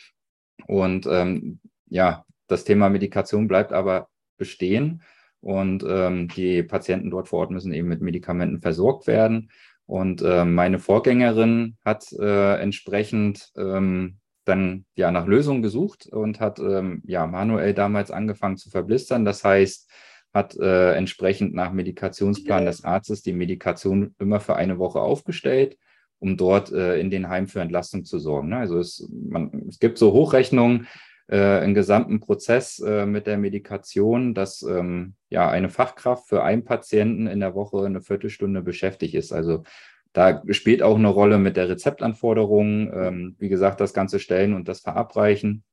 Und 0.67 1.05
ähm, 1.05 1.59
ja, 1.87 2.25
das 2.47 2.63
Thema 2.63 2.89
Medikation 2.89 3.47
bleibt 3.47 3.73
aber 3.73 4.07
bestehen 4.37 5.03
und 5.41 5.83
ähm, 5.87 6.29
die 6.29 6.63
Patienten 6.63 7.11
dort 7.11 7.27
vor 7.27 7.39
Ort 7.39 7.51
müssen 7.51 7.73
eben 7.73 7.89
mit 7.89 8.01
Medikamenten 8.01 8.61
versorgt 8.61 9.07
werden. 9.07 9.51
Und 9.85 10.21
äh, 10.21 10.45
meine 10.45 10.79
Vorgängerin 10.79 11.77
hat 11.83 12.11
äh, 12.13 12.55
entsprechend 12.61 13.51
ähm, 13.57 14.19
dann 14.45 14.85
ja 14.95 15.11
nach 15.11 15.27
Lösungen 15.27 15.61
gesucht 15.61 16.07
und 16.07 16.39
hat 16.39 16.59
ähm, 16.59 17.01
ja 17.05 17.27
manuell 17.27 17.73
damals 17.73 18.11
angefangen 18.11 18.57
zu 18.57 18.69
verblistern. 18.69 19.25
Das 19.25 19.43
heißt, 19.43 19.89
hat 20.33 20.57
äh, 20.57 20.93
entsprechend 20.93 21.53
nach 21.53 21.71
Medikationsplan 21.71 22.65
des 22.65 22.83
Arztes 22.83 23.21
die 23.21 23.33
Medikation 23.33 24.15
immer 24.19 24.39
für 24.39 24.55
eine 24.55 24.79
Woche 24.79 24.99
aufgestellt, 24.99 25.77
um 26.19 26.37
dort 26.37 26.71
äh, 26.71 26.99
in 26.99 27.11
den 27.11 27.29
Heim 27.29 27.47
für 27.47 27.61
Entlastung 27.61 28.03
zu 28.03 28.17
sorgen. 28.19 28.49
Ne? 28.49 28.57
Also 28.57 28.79
es, 28.79 29.07
man, 29.11 29.65
es 29.69 29.79
gibt 29.79 29.97
so 29.97 30.11
Hochrechnungen, 30.13 30.87
äh, 31.31 31.63
im 31.63 31.73
gesamten 31.73 32.19
Prozess 32.19 32.79
äh, 32.79 33.05
mit 33.05 33.27
der 33.27 33.37
Medikation, 33.37 34.33
dass 34.33 34.61
ähm, 34.61 35.15
ja 35.29 35.49
eine 35.49 35.69
Fachkraft 35.69 36.27
für 36.27 36.43
einen 36.43 36.65
Patienten 36.65 37.27
in 37.27 37.39
der 37.39 37.55
Woche 37.55 37.85
eine 37.85 38.01
Viertelstunde 38.01 38.61
beschäftigt 38.61 39.15
ist. 39.15 39.31
Also 39.31 39.63
da 40.11 40.43
spielt 40.49 40.83
auch 40.83 40.97
eine 40.97 41.07
Rolle 41.07 41.39
mit 41.39 41.57
der 41.57 41.69
Rezeptanforderung, 41.69 42.91
ähm, 42.93 43.35
wie 43.39 43.49
gesagt, 43.49 43.79
das 43.79 43.93
ganze 43.93 44.19
Stellen 44.19 44.53
und 44.53 44.67
das 44.67 44.81
Verabreichen. 44.81 45.63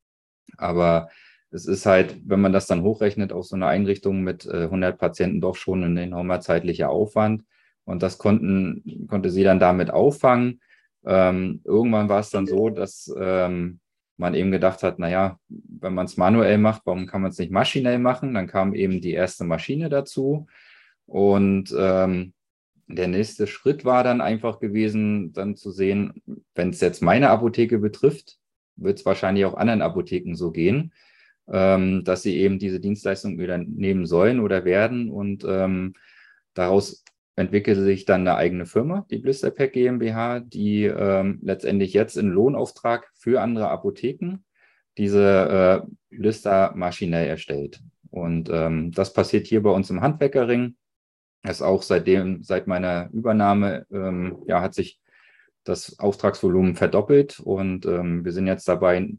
Aber 0.57 1.09
es 1.51 1.67
ist 1.67 1.87
halt, 1.87 2.17
wenn 2.25 2.41
man 2.41 2.53
das 2.53 2.67
dann 2.67 2.83
hochrechnet, 2.83 3.33
auf 3.33 3.47
so 3.47 3.57
eine 3.57 3.67
Einrichtung 3.67 4.23
mit 4.23 4.47
äh, 4.47 4.65
100 4.65 4.99
Patienten 4.99 5.41
doch 5.41 5.57
schon 5.57 5.83
ein 5.83 5.97
enormer 5.97 6.41
zeitlicher 6.41 6.91
Aufwand. 6.91 7.45
Und 7.85 8.03
das 8.03 8.19
konnten, 8.19 9.07
konnte 9.09 9.31
sie 9.31 9.43
dann 9.43 9.59
damit 9.59 9.91
auffangen. 9.91 10.61
Ähm, 11.05 11.61
irgendwann 11.65 12.09
war 12.09 12.21
es 12.21 12.31
dann 12.31 12.47
so, 12.47 12.71
dass 12.71 13.13
ähm, 13.19 13.81
man 14.17 14.35
eben 14.35 14.53
gedacht 14.53 14.83
hat, 14.83 14.99
naja, 14.99 15.39
wenn 15.49 15.95
man 15.95 16.07
es 16.07 16.17
manuell 16.17 16.59
macht, 16.59 16.83
warum 16.85 17.07
kann 17.07 17.23
man 17.23 17.31
es 17.31 17.39
nicht 17.39 17.51
maschinell 17.51 17.99
machen? 17.99 18.35
Dann 18.35 18.47
kam 18.47 18.75
eben 18.75 19.01
die 19.01 19.13
erste 19.13 19.45
Maschine 19.45 19.89
dazu. 19.89 20.47
Und 21.07 21.75
ähm, 21.77 22.35
der 22.87 23.09
nächste 23.09 23.47
Schritt 23.47 23.85
war 23.85 24.05
dann 24.05 24.21
einfach 24.21 24.61
gewesen, 24.61 25.33
dann 25.33 25.57
zu 25.57 25.71
sehen, 25.71 26.23
wenn 26.55 26.71
es 26.71 26.81
jetzt 26.81 27.03
meine 27.03 27.31
Apotheke 27.31 27.79
betrifft, 27.79 28.39
wird 28.77 28.99
es 28.99 29.07
wahrscheinlich 29.07 29.45
auch 29.47 29.55
anderen 29.55 29.83
Apotheken 29.83 30.35
so 30.35 30.51
gehen, 30.51 30.93
ähm, 31.51 32.05
dass 32.05 32.23
sie 32.23 32.37
eben 32.39 32.59
diese 32.59 32.81
Dienstleistung 32.81 33.39
wieder 33.39 33.59
nehmen 33.59 34.07
sollen 34.07 34.41
oder 34.41 34.65
werden. 34.65 35.11
Und 35.11 35.45
ähm, 35.49 35.95
daraus 36.55 37.05
entwickelte 37.37 37.83
sich 37.83 38.05
dann 38.05 38.23
eine 38.23 38.37
eigene 38.37 38.67
Firma, 38.67 39.07
die 39.11 39.19
Blisterpack 39.19 39.73
GmbH, 39.73 40.41
die 40.41 40.85
ähm, 40.85 41.39
letztendlich 41.43 41.93
jetzt 41.93 42.17
in 42.17 42.29
Lohnauftrag 42.29 43.09
für 43.15 43.41
andere 43.41 43.69
Apotheken 43.71 44.39
diese 44.99 45.85
äh, 45.85 46.17
Blister 46.17 46.73
maschinell 46.75 47.27
erstellt. 47.27 47.81
Und 48.11 48.51
ähm, 48.53 48.91
das 48.93 49.13
passiert 49.13 49.47
hier 49.47 49.63
bei 49.63 49.71
uns 49.71 49.89
im 49.91 50.01
Handwerkerring. 50.01 50.77
Ist 51.43 51.63
auch 51.63 51.83
seitdem, 51.83 52.43
seit 52.43 52.67
meiner 52.67 53.09
Übernahme, 53.13 53.87
ähm, 53.91 54.43
ja, 54.47 54.61
hat 54.61 54.75
sich 54.75 55.01
das 55.65 55.99
Auftragsvolumen 55.99 56.75
verdoppelt 56.75 57.41
und 57.41 57.87
ähm, 57.87 58.25
wir 58.25 58.33
sind 58.33 58.47
jetzt 58.47 58.67
dabei 58.67 59.11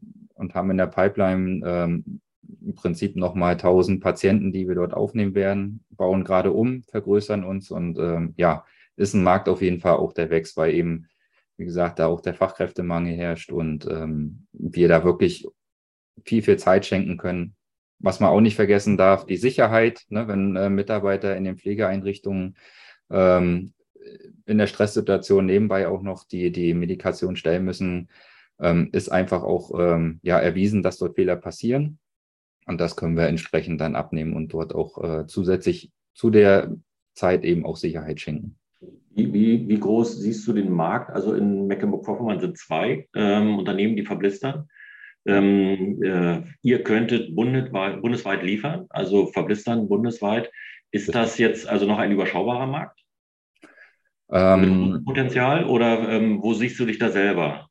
und 0.42 0.54
haben 0.54 0.70
in 0.70 0.76
der 0.76 0.88
Pipeline 0.88 1.62
ähm, 1.64 2.20
im 2.60 2.74
Prinzip 2.74 3.16
nochmal 3.16 3.52
1000 3.52 4.02
Patienten, 4.02 4.52
die 4.52 4.68
wir 4.68 4.74
dort 4.74 4.92
aufnehmen 4.92 5.34
werden, 5.34 5.84
bauen 5.90 6.24
gerade 6.24 6.52
um, 6.52 6.82
vergrößern 6.82 7.44
uns 7.44 7.70
und 7.70 7.98
ähm, 7.98 8.34
ja, 8.36 8.66
ist 8.96 9.14
ein 9.14 9.22
Markt 9.22 9.48
auf 9.48 9.62
jeden 9.62 9.80
Fall 9.80 9.94
auch, 9.94 10.12
der 10.12 10.28
wächst, 10.28 10.56
weil 10.56 10.74
eben, 10.74 11.06
wie 11.56 11.64
gesagt, 11.64 11.98
da 11.98 12.08
auch 12.08 12.20
der 12.20 12.34
Fachkräftemangel 12.34 13.14
herrscht 13.14 13.52
und 13.52 13.86
ähm, 13.86 14.46
wir 14.52 14.88
da 14.88 15.04
wirklich 15.04 15.46
viel, 16.24 16.42
viel 16.42 16.58
Zeit 16.58 16.84
schenken 16.84 17.16
können. 17.16 17.54
Was 18.00 18.20
man 18.20 18.30
auch 18.30 18.40
nicht 18.40 18.56
vergessen 18.56 18.96
darf, 18.96 19.24
die 19.24 19.36
Sicherheit, 19.36 20.02
ne, 20.08 20.26
wenn 20.26 20.56
äh, 20.56 20.68
Mitarbeiter 20.68 21.36
in 21.36 21.44
den 21.44 21.56
Pflegeeinrichtungen 21.56 22.56
ähm, 23.10 23.72
in 24.44 24.58
der 24.58 24.66
Stresssituation 24.66 25.46
nebenbei 25.46 25.86
auch 25.86 26.02
noch 26.02 26.24
die, 26.24 26.50
die 26.50 26.74
Medikation 26.74 27.36
stellen 27.36 27.64
müssen, 27.64 28.08
ähm, 28.60 28.88
ist 28.92 29.10
einfach 29.10 29.42
auch 29.42 29.72
ähm, 29.78 30.20
ja, 30.22 30.38
erwiesen, 30.38 30.82
dass 30.82 30.98
dort 30.98 31.16
Fehler 31.16 31.36
passieren. 31.36 31.98
Und 32.66 32.80
das 32.80 32.96
können 32.96 33.16
wir 33.16 33.26
entsprechend 33.26 33.80
dann 33.80 33.96
abnehmen 33.96 34.34
und 34.34 34.52
dort 34.52 34.74
auch 34.74 35.02
äh, 35.02 35.26
zusätzlich 35.26 35.90
zu 36.14 36.30
der 36.30 36.76
Zeit 37.14 37.44
eben 37.44 37.66
auch 37.66 37.76
Sicherheit 37.76 38.20
schenken. 38.20 38.58
Wie, 39.14 39.32
wie, 39.32 39.68
wie 39.68 39.78
groß 39.78 40.20
siehst 40.20 40.46
du 40.46 40.52
den 40.52 40.72
Markt? 40.72 41.10
Also 41.10 41.34
in 41.34 41.66
Mecklenburg-Vorpommern 41.66 42.40
sind 42.40 42.56
zwei 42.56 43.08
ähm, 43.14 43.58
Unternehmen, 43.58 43.96
die 43.96 44.04
verblistern. 44.04 44.68
Ähm, 45.26 46.02
äh, 46.02 46.42
ihr 46.62 46.82
könntet 46.82 47.34
bundesweit, 47.36 48.00
bundesweit 48.00 48.42
liefern, 48.42 48.86
also 48.88 49.26
verblistern 49.26 49.88
bundesweit. 49.88 50.50
Ist 50.90 51.14
das 51.14 51.38
jetzt 51.38 51.68
also 51.68 51.86
noch 51.86 51.98
ein 51.98 52.12
überschaubarer 52.12 52.66
Markt? 52.66 53.00
Ähm, 54.30 55.02
Potenzial 55.04 55.66
oder 55.66 56.08
ähm, 56.08 56.42
wo 56.42 56.54
siehst 56.54 56.80
du 56.80 56.86
dich 56.86 56.98
da 56.98 57.10
selber? 57.10 57.68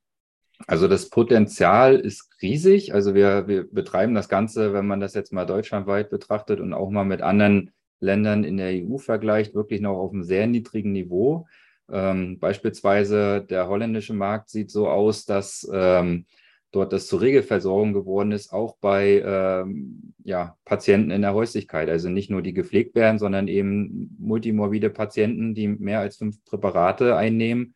Also 0.67 0.87
das 0.87 1.09
Potenzial 1.09 1.95
ist 1.95 2.29
riesig. 2.41 2.93
Also 2.93 3.13
wir, 3.13 3.47
wir 3.47 3.71
betreiben 3.71 4.15
das 4.15 4.29
Ganze, 4.29 4.73
wenn 4.73 4.87
man 4.87 4.99
das 4.99 5.13
jetzt 5.13 5.33
mal 5.33 5.45
deutschlandweit 5.45 6.09
betrachtet 6.09 6.59
und 6.59 6.73
auch 6.73 6.89
mal 6.89 7.05
mit 7.05 7.21
anderen 7.21 7.71
Ländern 7.99 8.43
in 8.43 8.57
der 8.57 8.71
EU 8.83 8.97
vergleicht, 8.97 9.53
wirklich 9.53 9.81
noch 9.81 9.97
auf 9.97 10.11
einem 10.11 10.23
sehr 10.23 10.47
niedrigen 10.47 10.91
Niveau. 10.91 11.47
Ähm, 11.91 12.39
beispielsweise 12.39 13.41
der 13.41 13.67
holländische 13.67 14.13
Markt 14.13 14.49
sieht 14.49 14.71
so 14.71 14.87
aus, 14.87 15.25
dass 15.25 15.69
ähm, 15.71 16.25
dort 16.71 16.93
das 16.93 17.07
zur 17.07 17.21
Regelversorgung 17.21 17.93
geworden 17.93 18.31
ist, 18.31 18.53
auch 18.53 18.77
bei 18.79 19.21
ähm, 19.25 20.13
ja, 20.23 20.55
Patienten 20.65 21.11
in 21.11 21.21
der 21.21 21.33
Häuslichkeit. 21.33 21.89
Also 21.89 22.09
nicht 22.09 22.29
nur 22.29 22.41
die 22.41 22.53
gepflegt 22.53 22.95
werden, 22.95 23.19
sondern 23.19 23.47
eben 23.47 24.15
multimorbide 24.19 24.89
Patienten, 24.89 25.53
die 25.53 25.67
mehr 25.67 25.99
als 25.99 26.17
fünf 26.17 26.43
Präparate 26.45 27.15
einnehmen. 27.17 27.75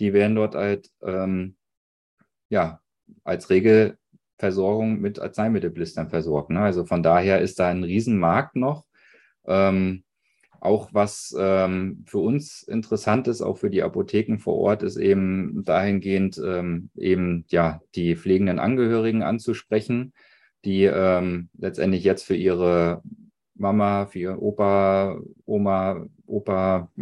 Die 0.00 0.12
werden 0.12 0.34
dort 0.34 0.54
halt 0.54 0.90
ähm, 1.02 1.54
ja, 2.52 2.80
als 3.24 3.48
Regelversorgung 3.48 5.00
mit 5.00 5.18
Arzneimittelblistern 5.18 6.10
versorgt. 6.10 6.50
Ne? 6.50 6.60
Also 6.60 6.84
von 6.84 7.02
daher 7.02 7.40
ist 7.40 7.58
da 7.58 7.68
ein 7.68 7.82
Riesenmarkt 7.82 8.56
noch. 8.56 8.84
Ähm, 9.46 10.04
auch 10.60 10.90
was 10.92 11.34
ähm, 11.36 12.04
für 12.06 12.18
uns 12.18 12.62
interessant 12.62 13.26
ist, 13.26 13.40
auch 13.40 13.56
für 13.56 13.70
die 13.70 13.82
Apotheken 13.82 14.38
vor 14.38 14.58
Ort, 14.58 14.82
ist 14.82 14.96
eben 14.96 15.64
dahingehend 15.64 16.40
ähm, 16.44 16.90
eben 16.94 17.46
ja 17.48 17.80
die 17.94 18.14
pflegenden 18.16 18.58
Angehörigen 18.60 19.22
anzusprechen, 19.22 20.12
die 20.64 20.84
ähm, 20.84 21.48
letztendlich 21.58 22.04
jetzt 22.04 22.24
für 22.24 22.36
ihre 22.36 23.02
Mama, 23.54 24.06
für 24.06 24.18
ihr 24.18 24.42
Opa, 24.42 25.18
Oma, 25.46 26.06
Opa 26.26 26.92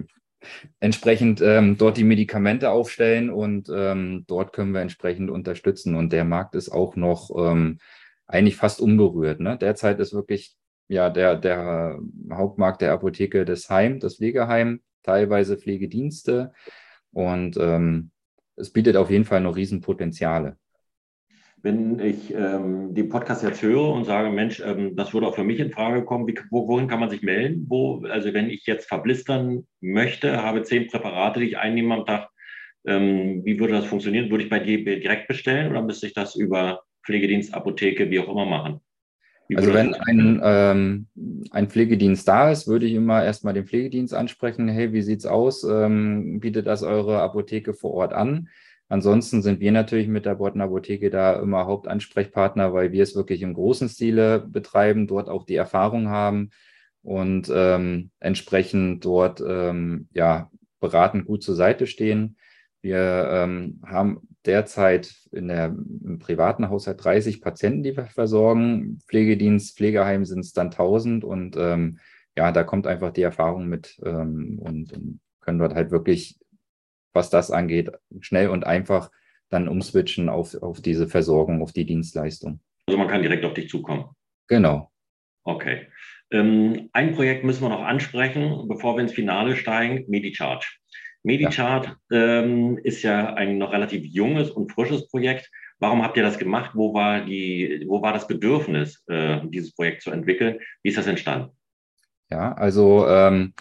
entsprechend 0.81 1.40
ähm, 1.40 1.76
dort 1.76 1.96
die 1.96 2.05
Medikamente 2.05 2.70
aufstellen 2.70 3.31
und 3.31 3.70
ähm, 3.74 4.24
dort 4.26 4.53
können 4.53 4.72
wir 4.72 4.81
entsprechend 4.81 5.31
unterstützen. 5.31 5.94
Und 5.94 6.12
der 6.12 6.24
Markt 6.24 6.55
ist 6.55 6.70
auch 6.70 6.96
noch 6.96 7.31
ähm, 7.37 7.79
eigentlich 8.26 8.57
fast 8.57 8.81
unberührt. 8.81 9.40
Ne? 9.40 9.59
Derzeit 9.59 10.00
ist 10.00 10.14
wirklich 10.14 10.57
ja, 10.88 11.09
der, 11.09 11.37
der 11.37 12.00
Hauptmarkt 12.33 12.81
der 12.81 12.92
Apotheke 12.92 13.44
des 13.44 13.70
Heim, 13.70 14.00
das 14.00 14.16
Pflegeheim, 14.16 14.81
teilweise 15.03 15.57
Pflegedienste. 15.57 16.53
Und 17.12 17.57
ähm, 17.59 18.11
es 18.57 18.70
bietet 18.70 18.96
auf 18.96 19.11
jeden 19.11 19.24
Fall 19.24 19.40
noch 19.40 19.57
Riesenpotenziale. 19.57 20.57
Wenn 21.62 21.98
ich 21.98 22.32
ähm, 22.32 22.94
den 22.94 23.08
Podcast 23.08 23.42
jetzt 23.42 23.62
höre 23.62 23.90
und 23.90 24.04
sage, 24.04 24.30
Mensch, 24.30 24.62
ähm, 24.64 24.96
das 24.96 25.12
würde 25.12 25.26
auch 25.26 25.34
für 25.34 25.44
mich 25.44 25.60
in 25.60 25.72
Frage 25.72 26.04
kommen, 26.04 26.26
wie, 26.26 26.38
wo, 26.50 26.66
wohin 26.68 26.88
kann 26.88 27.00
man 27.00 27.10
sich 27.10 27.22
melden? 27.22 27.66
Wo, 27.68 28.02
also 28.06 28.32
wenn 28.32 28.48
ich 28.48 28.64
jetzt 28.66 28.88
verblistern 28.88 29.66
möchte, 29.80 30.42
habe 30.42 30.62
zehn 30.62 30.86
Präparate, 30.86 31.40
die 31.40 31.46
ich 31.46 31.58
einnehme 31.58 31.94
am 31.94 32.06
Tag, 32.06 32.28
ähm, 32.86 33.42
wie 33.44 33.58
würde 33.60 33.74
das 33.74 33.84
funktionieren? 33.84 34.30
Würde 34.30 34.44
ich 34.44 34.50
bei 34.50 34.58
dir 34.58 34.82
direkt 34.84 35.28
bestellen 35.28 35.70
oder 35.70 35.82
müsste 35.82 36.06
ich 36.06 36.14
das 36.14 36.34
über 36.34 36.80
Pflegedienst, 37.04 37.52
Apotheke, 37.52 38.10
wie 38.10 38.20
auch 38.20 38.28
immer 38.28 38.46
machen? 38.46 38.80
Also 39.56 39.74
wenn 39.74 39.94
ein, 39.94 40.40
ähm, 40.44 41.06
ein 41.50 41.68
Pflegedienst 41.68 42.26
da 42.28 42.50
ist, 42.50 42.68
würde 42.68 42.86
ich 42.86 42.94
immer 42.94 43.24
erstmal 43.24 43.52
den 43.54 43.66
Pflegedienst 43.66 44.14
ansprechen. 44.14 44.68
Hey, 44.68 44.92
wie 44.92 45.02
sieht's 45.02 45.26
aus? 45.26 45.64
Ähm, 45.64 46.40
bietet 46.40 46.66
das 46.66 46.82
eure 46.82 47.20
Apotheke 47.20 47.74
vor 47.74 47.92
Ort 47.94 48.12
an? 48.12 48.48
Ansonsten 48.90 49.40
sind 49.40 49.61
wir 49.61 49.72
natürlich 49.72 50.09
mit 50.09 50.26
der 50.26 50.35
Botten 50.35 50.61
Apotheke 50.61 51.09
da 51.09 51.40
immer 51.40 51.64
Hauptansprechpartner, 51.66 52.74
weil 52.74 52.92
wir 52.92 53.03
es 53.03 53.14
wirklich 53.14 53.40
im 53.40 53.55
großen 53.55 53.88
Stile 53.88 54.40
betreiben, 54.40 55.07
dort 55.07 55.29
auch 55.29 55.46
die 55.46 55.55
Erfahrung 55.55 56.09
haben 56.09 56.50
und 57.03 57.50
ähm, 57.55 58.11
entsprechend 58.18 59.05
dort 59.05 59.42
ähm, 59.46 60.09
ja 60.12 60.50
beratend 60.81 61.26
gut 61.26 61.42
zur 61.42 61.55
Seite 61.55 61.87
stehen. 61.87 62.37
Wir 62.83 63.29
ähm, 63.31 63.81
haben 63.87 64.29
derzeit 64.44 65.14
in 65.31 65.46
der, 65.46 65.66
im 65.66 66.18
privaten 66.18 66.68
Haushalt 66.68 67.05
30 67.05 67.40
Patienten, 67.40 67.85
die 67.85 67.96
wir 67.96 68.07
versorgen. 68.07 68.98
Pflegedienst, 69.07 69.76
Pflegeheim 69.76 70.24
sind 70.24 70.40
es 70.40 70.53
dann 70.53 70.68
1000 70.68 71.22
und 71.22 71.57
ähm, 71.57 71.98
ja, 72.37 72.50
da 72.50 72.64
kommt 72.64 72.88
einfach 72.88 73.12
die 73.12 73.22
Erfahrung 73.22 73.68
mit 73.68 74.00
ähm, 74.05 74.59
und, 74.59 74.92
und, 74.92 75.20
können 75.42 75.59
dort 75.59 75.74
halt 75.74 75.90
wirklich, 75.90 76.39
was 77.12 77.30
das 77.30 77.50
angeht, 77.50 77.90
schnell 78.20 78.48
und 78.48 78.64
einfach 78.64 79.10
dann 79.48 79.68
umswitchen 79.68 80.28
auf, 80.28 80.54
auf 80.62 80.80
diese 80.80 81.08
Versorgung, 81.08 81.62
auf 81.62 81.72
die 81.72 81.84
Dienstleistung. 81.84 82.60
Also 82.86 82.98
man 82.98 83.08
kann 83.08 83.22
direkt 83.22 83.44
auf 83.44 83.54
dich 83.54 83.68
zukommen. 83.68 84.06
Genau. 84.48 84.90
Okay. 85.44 85.86
Ähm, 86.30 86.88
ein 86.92 87.14
Projekt 87.14 87.44
müssen 87.44 87.62
wir 87.62 87.68
noch 87.68 87.82
ansprechen, 87.82 88.68
bevor 88.68 88.96
wir 88.96 89.02
ins 89.02 89.12
Finale 89.12 89.56
steigen, 89.56 90.04
MediCharge. 90.08 90.66
MediChart 91.22 91.96
ja. 92.10 92.42
ähm, 92.42 92.78
ist 92.82 93.02
ja 93.02 93.34
ein 93.34 93.58
noch 93.58 93.72
relativ 93.72 94.04
junges 94.04 94.50
und 94.50 94.72
frisches 94.72 95.08
Projekt. 95.08 95.50
Warum 95.78 96.02
habt 96.02 96.16
ihr 96.16 96.22
das 96.22 96.38
gemacht? 96.38 96.72
Wo 96.74 96.94
war, 96.94 97.24
die, 97.24 97.84
wo 97.88 98.00
war 98.02 98.12
das 98.12 98.26
Bedürfnis, 98.26 99.02
äh, 99.08 99.40
dieses 99.44 99.74
Projekt 99.74 100.02
zu 100.02 100.10
entwickeln? 100.10 100.60
Wie 100.82 100.90
ist 100.90 100.98
das 100.98 101.06
entstanden? 101.06 101.50
Ja, 102.30 102.52
also 102.52 103.06
ähm, 103.08 103.54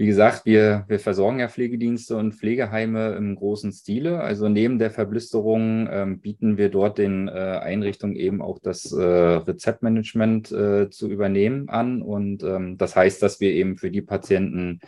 wie 0.00 0.06
gesagt, 0.06 0.46
wir, 0.46 0.86
wir 0.88 0.98
versorgen 0.98 1.40
ja 1.40 1.48
Pflegedienste 1.48 2.16
und 2.16 2.32
Pflegeheime 2.32 3.16
im 3.16 3.36
großen 3.36 3.70
Stile. 3.70 4.20
Also 4.20 4.48
neben 4.48 4.78
der 4.78 4.90
Verblisterung 4.90 5.90
ähm, 5.92 6.20
bieten 6.20 6.56
wir 6.56 6.70
dort 6.70 6.96
den 6.96 7.28
äh, 7.28 7.32
Einrichtungen 7.32 8.16
eben 8.16 8.40
auch 8.40 8.58
das 8.60 8.92
äh, 8.92 9.04
Rezeptmanagement 9.04 10.52
äh, 10.52 10.88
zu 10.88 11.06
übernehmen 11.10 11.68
an. 11.68 12.00
Und 12.00 12.42
ähm, 12.44 12.78
das 12.78 12.96
heißt, 12.96 13.22
dass 13.22 13.40
wir 13.40 13.52
eben 13.52 13.76
für 13.76 13.90
die 13.90 14.00
Patienten 14.00 14.80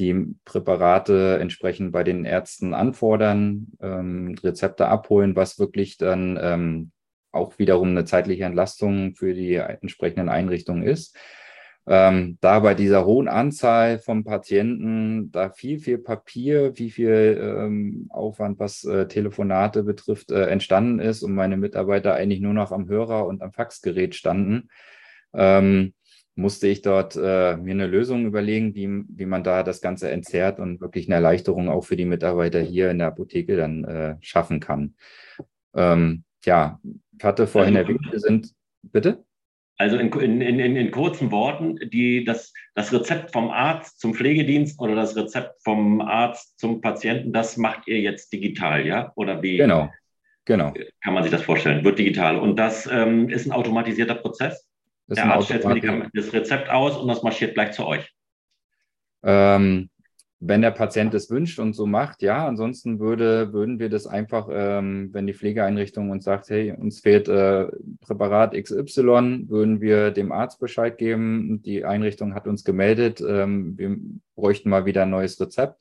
die 0.00 0.34
Präparate 0.44 1.38
entsprechend 1.40 1.92
bei 1.92 2.02
den 2.02 2.24
Ärzten 2.24 2.74
anfordern, 2.74 3.68
ähm, 3.80 4.34
Rezepte 4.42 4.88
abholen, 4.88 5.36
was 5.36 5.60
wirklich 5.60 5.98
dann 5.98 6.36
ähm, 6.42 6.90
auch 7.30 7.60
wiederum 7.60 7.90
eine 7.90 8.06
zeitliche 8.06 8.46
Entlastung 8.46 9.14
für 9.14 9.34
die 9.34 9.54
entsprechenden 9.54 10.28
Einrichtungen 10.28 10.82
ist. 10.82 11.16
Ähm, 11.90 12.36
da 12.42 12.60
bei 12.60 12.74
dieser 12.74 13.06
hohen 13.06 13.28
Anzahl 13.28 13.98
von 13.98 14.22
Patienten, 14.22 15.32
da 15.32 15.48
viel, 15.48 15.78
viel 15.78 15.96
Papier, 15.96 16.72
wie 16.76 16.90
viel 16.90 17.40
ähm, 17.40 18.08
Aufwand, 18.10 18.58
was 18.58 18.84
äh, 18.84 19.08
Telefonate 19.08 19.84
betrifft, 19.84 20.30
äh, 20.30 20.48
entstanden 20.48 20.98
ist 20.98 21.22
und 21.22 21.34
meine 21.34 21.56
Mitarbeiter 21.56 22.14
eigentlich 22.14 22.40
nur 22.40 22.52
noch 22.52 22.72
am 22.72 22.88
Hörer 22.88 23.26
und 23.26 23.40
am 23.40 23.52
Faxgerät 23.52 24.14
standen, 24.14 24.68
ähm, 25.32 25.94
musste 26.34 26.68
ich 26.68 26.82
dort 26.82 27.16
äh, 27.16 27.56
mir 27.56 27.72
eine 27.72 27.86
Lösung 27.86 28.26
überlegen, 28.26 28.74
wie, 28.74 29.04
wie 29.08 29.26
man 29.26 29.42
da 29.42 29.62
das 29.62 29.80
Ganze 29.80 30.10
entzerrt 30.10 30.60
und 30.60 30.82
wirklich 30.82 31.08
eine 31.08 31.16
Erleichterung 31.16 31.70
auch 31.70 31.86
für 31.86 31.96
die 31.96 32.04
Mitarbeiter 32.04 32.60
hier 32.60 32.90
in 32.90 32.98
der 32.98 33.08
Apotheke 33.08 33.56
dann 33.56 33.84
äh, 33.84 34.16
schaffen 34.20 34.60
kann. 34.60 34.94
Ähm, 35.74 36.24
ja, 36.44 36.80
ich 37.16 37.24
hatte 37.24 37.46
vorhin 37.46 37.76
also, 37.76 37.92
erwähnt, 37.92 38.12
wir 38.12 38.20
sind, 38.20 38.52
bitte? 38.82 39.24
Also 39.80 39.96
in, 39.96 40.10
in, 40.10 40.40
in, 40.40 40.76
in 40.76 40.90
kurzen 40.90 41.30
Worten, 41.30 41.78
die, 41.90 42.24
das, 42.24 42.52
das 42.74 42.92
Rezept 42.92 43.32
vom 43.32 43.48
Arzt 43.50 44.00
zum 44.00 44.12
Pflegedienst 44.12 44.80
oder 44.80 44.96
das 44.96 45.16
Rezept 45.16 45.62
vom 45.62 46.00
Arzt 46.00 46.58
zum 46.58 46.80
Patienten, 46.80 47.32
das 47.32 47.56
macht 47.56 47.86
ihr 47.86 48.00
jetzt 48.00 48.32
digital, 48.32 48.84
ja? 48.84 49.12
Oder 49.14 49.40
wie? 49.40 49.56
Genau, 49.56 49.88
genau. 50.44 50.74
Kann 51.02 51.14
man 51.14 51.22
sich 51.22 51.30
das 51.30 51.42
vorstellen, 51.42 51.84
wird 51.84 52.00
digital. 52.00 52.38
Und 52.38 52.56
das 52.56 52.88
ähm, 52.90 53.28
ist 53.28 53.46
ein 53.46 53.52
automatisierter 53.52 54.16
Prozess? 54.16 54.68
Das 55.06 55.16
der 55.16 55.32
Arzt 55.32 55.46
stellt 55.46 55.64
das 56.12 56.32
Rezept 56.32 56.68
aus 56.70 56.96
und 56.96 57.06
das 57.06 57.22
marschiert 57.22 57.54
gleich 57.54 57.70
zu 57.70 57.86
euch. 57.86 58.12
Ähm, 59.22 59.90
wenn 60.40 60.62
der 60.62 60.70
Patient 60.70 61.12
es 61.14 61.30
wünscht 61.30 61.58
und 61.58 61.74
so 61.74 61.86
macht, 61.86 62.22
ja. 62.22 62.46
Ansonsten 62.46 63.00
würde, 63.00 63.52
würden 63.52 63.80
wir 63.80 63.88
das 63.88 64.06
einfach, 64.06 64.48
ähm, 64.52 65.10
wenn 65.12 65.26
die 65.26 65.34
Pflegeeinrichtung 65.34 66.10
uns 66.10 66.24
sagt, 66.24 66.48
hey, 66.50 66.72
uns 66.72 67.00
fehlt 67.00 67.28
äh, 67.28 67.66
Präparat 68.00 68.54
XY, 68.54 69.48
würden 69.48 69.80
wir 69.80 70.12
dem 70.12 70.30
Arzt 70.30 70.60
Bescheid 70.60 70.96
geben. 70.96 71.60
Die 71.62 71.84
Einrichtung 71.84 72.34
hat 72.34 72.46
uns 72.46 72.62
gemeldet, 72.62 73.20
ähm, 73.20 73.76
wir 73.76 73.96
bräuchten 74.36 74.70
mal 74.70 74.86
wieder 74.86 75.02
ein 75.02 75.10
neues 75.10 75.40
Rezept. 75.40 75.80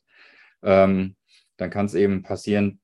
Ähm, 0.63 1.15
dann 1.58 1.70
kann 1.70 1.86
es 1.86 1.93
eben 1.93 2.24
passieren, 2.24 2.80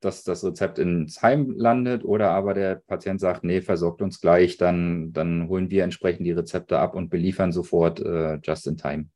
dass 0.00 0.22
das 0.22 0.44
Rezept 0.44 0.78
ins 0.78 1.20
Heim 1.22 1.50
landet 1.56 2.04
oder 2.04 2.30
aber 2.30 2.54
der 2.54 2.76
Patient 2.76 3.20
sagt, 3.20 3.42
nee, 3.42 3.60
versorgt 3.60 4.02
uns 4.02 4.20
gleich, 4.20 4.56
dann, 4.56 5.12
dann 5.12 5.48
holen 5.48 5.70
wir 5.70 5.82
entsprechend 5.82 6.26
die 6.26 6.32
Rezepte 6.32 6.78
ab 6.78 6.94
und 6.94 7.08
beliefern 7.08 7.50
sofort 7.50 8.00
äh, 8.00 8.38
just 8.44 8.68
in 8.68 8.76
time. 8.76 9.06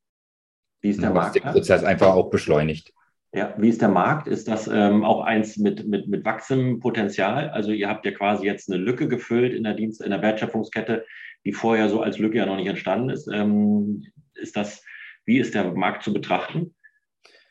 Wie 0.80 0.90
ist 0.90 1.02
der 1.02 1.10
Markt? 1.10 1.36
Der 1.36 1.40
Prozess 1.40 1.84
einfach 1.84 2.08
auch 2.08 2.30
beschleunigt. 2.30 2.92
Ja, 3.32 3.54
wie 3.58 3.68
ist 3.68 3.80
der 3.80 3.88
Markt? 3.88 4.26
Ist 4.26 4.48
das 4.48 4.66
ähm, 4.66 5.04
auch 5.04 5.20
eins 5.20 5.56
mit, 5.56 5.86
mit, 5.86 6.08
mit 6.08 6.24
wachsendem 6.24 6.80
Potenzial? 6.80 7.50
Also 7.50 7.70
ihr 7.70 7.88
habt 7.88 8.04
ja 8.04 8.10
quasi 8.10 8.44
jetzt 8.44 8.70
eine 8.70 8.82
Lücke 8.82 9.06
gefüllt 9.06 9.54
in 9.54 9.62
der 9.62 9.74
Dienst, 9.74 10.02
in 10.02 10.10
der 10.10 10.20
Wertschöpfungskette, 10.20 11.04
die 11.44 11.52
vorher 11.52 11.88
so 11.88 12.00
als 12.00 12.18
Lücke 12.18 12.38
ja 12.38 12.46
noch 12.46 12.56
nicht 12.56 12.66
entstanden 12.66 13.10
ist. 13.10 13.28
Ähm, 13.32 14.04
ist 14.34 14.56
das, 14.56 14.82
wie 15.26 15.38
ist 15.38 15.54
der 15.54 15.72
Markt 15.72 16.02
zu 16.02 16.12
betrachten? 16.12 16.74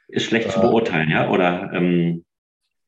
Ist 0.09 0.25
schlecht 0.25 0.47
äh, 0.47 0.51
zu 0.51 0.59
beurteilen, 0.59 1.09
ja? 1.09 1.29
Oder 1.29 1.71
ähm, 1.73 2.25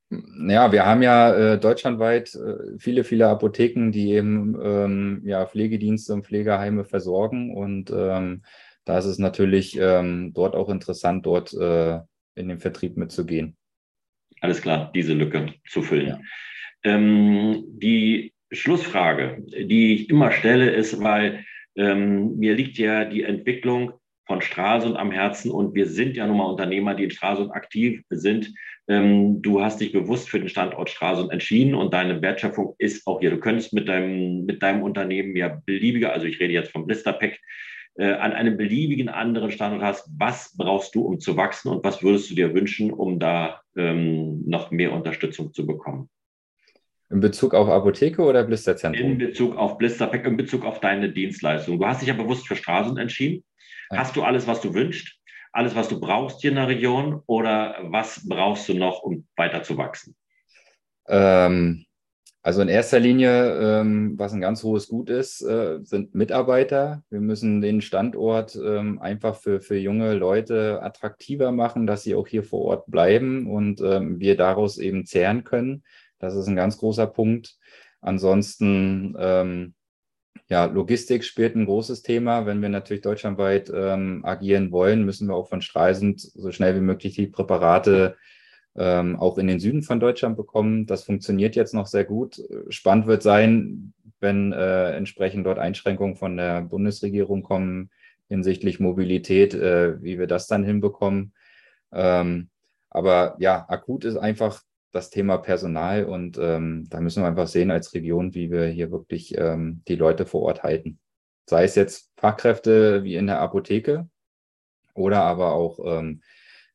ja, 0.10 0.73
wir 0.73 0.86
haben 0.86 1.01
ja 1.01 1.34
äh, 1.34 1.60
deutschlandweit 1.60 2.36
äh, 2.36 2.77
viele, 2.77 3.06
viele 3.06 3.30
Apotheken, 3.30 3.91
die 3.91 4.12
eben 4.12 4.60
ähm, 4.62 5.21
ja, 5.23 5.45
Pflegedienste 5.45 6.13
und 6.13 6.25
Pflegeheime 6.25 6.84
versorgen. 6.84 7.56
Und 7.56 7.89
ähm, 7.95 8.43
da 8.91 8.97
ist 8.97 9.06
es 9.06 9.19
natürlich 9.19 9.80
ähm, 9.80 10.34
dort 10.34 10.54
auch 10.54 10.67
interessant, 10.67 11.25
dort 11.25 11.54
äh, 11.54 11.99
in 12.36 12.49
den 12.49 12.60
Vertrieb 12.60 12.97
mitzugehen. 12.97 13.56
Alles 14.41 14.62
klar, 14.62 14.91
diese 14.93 15.13
Lücke 15.13 15.54
zu 15.69 15.82
füllen. 15.82 16.08
Ja. 16.08 16.19
Ähm, 16.84 17.63
die 17.69 18.34
Schlussfrage, 18.51 19.45
die 19.47 19.93
ich 19.93 20.10
immer 20.10 20.34
stelle, 20.34 20.71
ist, 20.71 21.01
weil 21.01 21.45
ähm, 21.77 22.36
mir 22.38 22.54
liegt 22.54 22.77
ja 22.77 23.06
die 23.06 23.23
Entwicklung 23.23 23.93
von 24.27 24.41
Stralsund 24.41 24.97
am 24.97 25.12
Herzen 25.12 25.51
und 25.51 25.73
wir 25.73 25.86
sind 25.86 26.17
ja 26.17 26.27
nun 26.27 26.36
mal 26.36 26.51
Unternehmer, 26.51 26.93
die 26.93 27.06
in 27.06 27.12
Stralsund 27.12 27.51
aktiv 27.51 28.01
sind. 28.10 28.54
Ähm, 28.89 29.41
du 29.41 29.62
hast 29.62 29.80
dich 29.80 29.93
bewusst 29.93 30.30
für 30.30 30.39
den 30.39 30.49
Standort 30.49 30.89
Stralsund 30.89 31.32
entschieden 31.32 31.75
und 31.75 31.93
deine 31.93 32.21
Wertschöpfung 32.21 32.75
ist 32.77 33.08
auch 33.08 33.21
hier. 33.21 33.30
Du 33.30 33.39
könntest 33.39 33.71
mit 33.71 33.88
deinem, 33.88 34.43
mit 34.45 34.62
deinem 34.62 34.84
Unternehmen 34.84 35.34
ja 35.38 35.62
beliebiger, 35.65 36.12
also 36.12 36.25
ich 36.25 36.41
rede 36.41 36.51
jetzt 36.51 36.73
vom 36.73 36.86
Blisterpack, 36.86 37.39
äh, 37.95 38.13
an 38.13 38.34
einem 38.34 38.58
beliebigen 38.58 39.10
anderen 39.10 39.51
Standort 39.51 39.84
hast. 39.84 40.10
Was 40.17 40.56
brauchst 40.56 40.95
du, 40.95 41.01
um 41.01 41.19
zu 41.19 41.38
wachsen 41.38 41.69
und 41.69 41.84
was 41.84 42.01
würdest 42.04 42.30
du 42.30 42.36
dir 42.36 42.54
wünschen, 42.54 42.91
um 42.91 43.19
da 43.19 43.62
ähm, 43.75 44.43
noch 44.45 44.71
mehr 44.71 44.93
Unterstützung 44.93 45.54
zu 45.54 45.65
bekommen? 45.65 46.10
In 47.10 47.19
Bezug 47.19 47.54
auf 47.54 47.67
Apotheke 47.67 48.21
oder 48.21 48.43
Blisterzentrum? 48.43 49.12
In 49.12 49.17
Bezug 49.17 49.58
auf 49.58 49.77
Blisterpack, 49.77 50.25
in 50.25 50.38
Bezug 50.38 50.63
auf 50.63 50.80
deine 50.80 51.12
Dienstleistung. 51.12 51.77
Du 51.77 51.86
hast 51.86 52.01
dich 52.01 52.08
ja 52.08 52.13
bewusst 52.13 52.47
für 52.47 52.56
Straßen 52.56 52.97
entschieden. 52.97 53.43
Ja. 53.91 53.97
Hast 53.97 54.15
du 54.15 54.23
alles, 54.23 54.47
was 54.47 54.62
du 54.62 54.73
wünschst? 54.73 55.17
Alles, 55.51 55.75
was 55.75 55.89
du 55.89 55.99
brauchst 55.99 56.39
hier 56.39 56.51
in 56.51 56.56
der 56.56 56.69
Region? 56.69 57.21
Oder 57.25 57.77
was 57.82 58.25
brauchst 58.25 58.69
du 58.69 58.75
noch, 58.75 59.04
um 59.04 59.27
weiter 59.36 59.63
zu 59.63 59.77
wachsen? 59.77 60.15
Ähm, 61.10 61.86
also 62.43 62.62
in 62.63 62.69
erster 62.69 62.99
Linie, 62.99 63.60
ähm, 63.62 64.13
was 64.17 64.34
ein 64.34 64.41
ganz 64.41 64.63
hohes 64.63 64.88
Gut 64.88 65.12
ist, 65.12 65.41
äh, 65.43 65.80
sind 65.84 66.15
Mitarbeiter. 66.15 67.04
Wir 67.12 67.21
müssen 67.21 67.62
den 67.62 67.82
Standort 67.82 68.56
ähm, 68.56 68.99
einfach 68.99 69.36
für, 69.36 69.62
für 69.62 69.77
junge 69.77 70.15
Leute 70.15 70.82
attraktiver 70.82 71.51
machen, 71.51 71.86
dass 71.86 72.01
sie 72.01 72.15
auch 72.15 72.27
hier 72.27 72.43
vor 72.43 72.62
Ort 72.62 72.86
bleiben 72.88 73.47
und 73.47 73.80
ähm, 73.82 74.19
wir 74.19 74.36
daraus 74.38 74.80
eben 74.80 75.06
zehren 75.06 75.43
können. 75.43 75.84
Das 76.17 76.36
ist 76.36 76.47
ein 76.47 76.56
ganz 76.56 76.77
großer 76.77 77.06
Punkt. 77.06 77.58
Ansonsten, 78.01 79.15
ähm, 79.19 79.75
ja, 80.49 80.65
Logistik 80.65 81.23
spielt 81.23 81.56
ein 81.56 81.65
großes 81.65 82.01
Thema. 82.01 82.47
Wenn 82.47 82.62
wir 82.62 82.69
natürlich 82.69 83.04
deutschlandweit 83.04 83.71
ähm, 83.73 84.25
agieren 84.25 84.71
wollen, 84.71 85.06
müssen 85.06 85.27
wir 85.27 85.36
auch 85.36 85.47
von 85.47 85.62
Streisend 85.62 86.19
so 86.19 86.51
schnell 86.51 86.75
wie 86.75 86.82
möglich 86.82 87.13
die 87.13 87.27
Präparate 87.27 88.17
ähm, 88.75 89.17
auch 89.17 89.38
in 89.38 89.47
den 89.47 89.60
Süden 89.60 89.84
von 89.84 89.99
Deutschland 89.99 90.38
bekommen. 90.38 90.86
Das 90.86 91.03
funktioniert 91.03 91.55
jetzt 91.55 91.73
noch 91.73 91.88
sehr 91.88 92.05
gut. 92.05 92.41
Spannend 92.69 93.07
wird 93.07 93.23
sein, 93.23 93.93
wenn 94.19 94.53
äh, 94.53 94.95
entsprechend 94.95 95.45
dort 95.45 95.60
Einschränkungen 95.60 96.15
von 96.15 96.38
der 96.38 96.62
Bundesregierung 96.62 97.43
kommen 97.43 97.89
hinsichtlich 98.31 98.79
Mobilität, 98.79 99.53
äh, 99.53 100.01
wie 100.01 100.17
wir 100.17 100.25
das 100.25 100.47
dann 100.47 100.63
hinbekommen. 100.63 101.34
Ähm, 101.91 102.49
aber 102.89 103.36
ja, 103.39 103.65
akut 103.67 104.05
ist 104.05 104.15
einfach 104.15 104.63
das 104.93 105.10
Thema 105.10 105.38
Personal 105.38 106.05
und 106.05 106.38
ähm, 106.41 106.88
da 106.89 107.01
müssen 107.01 107.23
wir 107.23 107.27
einfach 107.27 107.47
sehen 107.47 107.71
als 107.71 107.93
Region, 107.93 108.34
wie 108.34 108.49
wir 108.49 108.67
hier 108.67 108.89
wirklich 108.89 109.38
ähm, 109.38 109.81
die 109.88 109.95
Leute 109.95 110.25
vor 110.25 110.43
Ort 110.43 110.63
halten. 110.63 110.97
Sei 111.45 111.65
es 111.65 111.75
jetzt 111.75 112.12
Fachkräfte 112.15 113.03
wie 113.03 113.15
in 113.15 113.27
der 113.27 113.41
Apotheke 113.41 114.07
oder 114.93 115.23
aber 115.23 115.51
auch 115.51 115.79
ähm, 115.86 116.21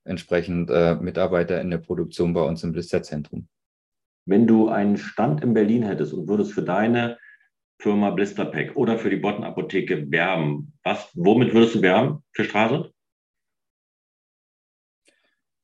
entsprechend 0.07 0.71
äh, 0.71 0.95
Mitarbeiter 0.95 1.61
in 1.61 1.71
der 1.71 1.79
Produktion 1.79 2.33
bei 2.33 2.43
uns 2.43 2.63
im 2.65 2.73
Blisterzentrum. 2.73 3.49
Wenn 4.25 4.47
du 4.47 4.69
einen 4.69 4.97
Stand 4.97 5.43
in 5.43 5.55
Berlin 5.55 5.83
hättest 5.83 6.13
und 6.13 6.29
würdest 6.29 6.53
für 6.53 6.63
deine 6.63 7.19
Firma 7.79 8.11
Blisterpack 8.11 8.77
oder 8.77 8.99
für 8.99 9.11
die 9.11 9.17
Botten-Apotheke 9.17 10.11
werben, 10.11 10.73
was, 10.83 11.11
womit 11.15 11.53
würdest 11.53 11.75
du 11.77 11.83
werben 11.83 12.25
für 12.33 12.45
Straße? 12.45 12.91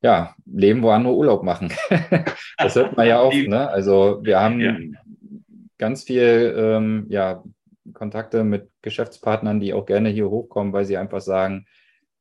Ja, 0.03 0.35
leben, 0.45 0.83
wo 0.83 0.91
andere 0.91 1.15
Urlaub 1.15 1.43
machen. 1.43 1.73
das 2.59 2.75
hört 2.75 2.97
man 2.97 3.07
ja 3.07 3.23
oft. 3.23 3.37
Ne? 3.37 3.69
Also 3.69 4.21
wir 4.23 4.41
haben 4.41 4.61
ja. 4.61 4.77
ganz 5.79 6.03
viel 6.03 6.55
ähm, 6.57 7.07
ja, 7.09 7.43
Kontakte 7.93 8.43
mit 8.43 8.69
Geschäftspartnern, 8.83 9.61
die 9.61 9.73
auch 9.73 9.87
gerne 9.87 10.09
hier 10.09 10.29
hochkommen, 10.29 10.73
weil 10.73 10.85
sie 10.85 10.97
einfach 10.97 11.21
sagen, 11.21 11.67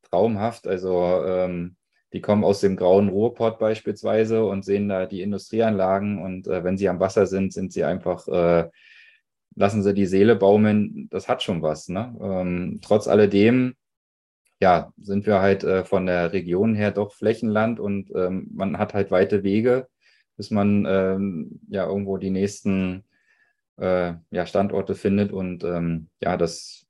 traumhaft. 0.04 0.68
Also 0.68 1.24
ähm, 1.26 1.76
die 2.14 2.22
kommen 2.22 2.44
aus 2.44 2.60
dem 2.60 2.76
grauen 2.76 3.10
Ruhrport 3.10 3.60
beispielsweise 3.60 4.44
und 4.44 4.66
sehen 4.66 4.90
da 4.90 5.06
die 5.06 5.22
Industrieanlagen 5.22 6.22
und 6.22 6.48
äh, 6.48 6.64
wenn 6.64 6.78
sie 6.78 6.90
am 6.90 7.00
Wasser 7.00 7.26
sind, 7.26 7.54
sind 7.54 7.72
sie 7.72 7.84
einfach, 7.84 8.28
äh, 8.28 8.70
lassen 9.56 9.84
sie 9.84 9.94
die 9.94 10.06
Seele 10.06 10.36
baumeln. 10.36 11.08
Das 11.10 11.28
hat 11.30 11.42
schon 11.42 11.62
was. 11.62 11.88
Ne? 11.88 12.16
Ähm, 12.22 12.80
trotz 12.82 13.08
alledem, 13.08 13.76
ja, 14.62 14.92
sind 14.98 15.26
wir 15.26 15.40
halt 15.40 15.64
äh, 15.64 15.86
von 15.86 16.06
der 16.06 16.34
Region 16.34 16.76
her 16.76 16.92
doch 16.92 17.14
Flächenland 17.14 17.80
und 17.80 18.12
ähm, 18.16 18.48
man 18.54 18.78
hat 18.78 18.94
halt 18.94 19.10
weite 19.10 19.44
Wege, 19.44 19.88
bis 20.38 20.52
man 20.52 20.86
ähm, 20.88 21.62
ja 21.70 21.88
irgendwo 21.88 22.18
die 22.18 22.30
nächsten 22.30 23.06
äh, 23.78 24.14
ja, 24.32 24.46
Standorte 24.46 24.96
findet 24.96 25.32
und 25.32 25.64
ähm, 25.64 26.10
ja, 26.22 26.38
das 26.38 26.88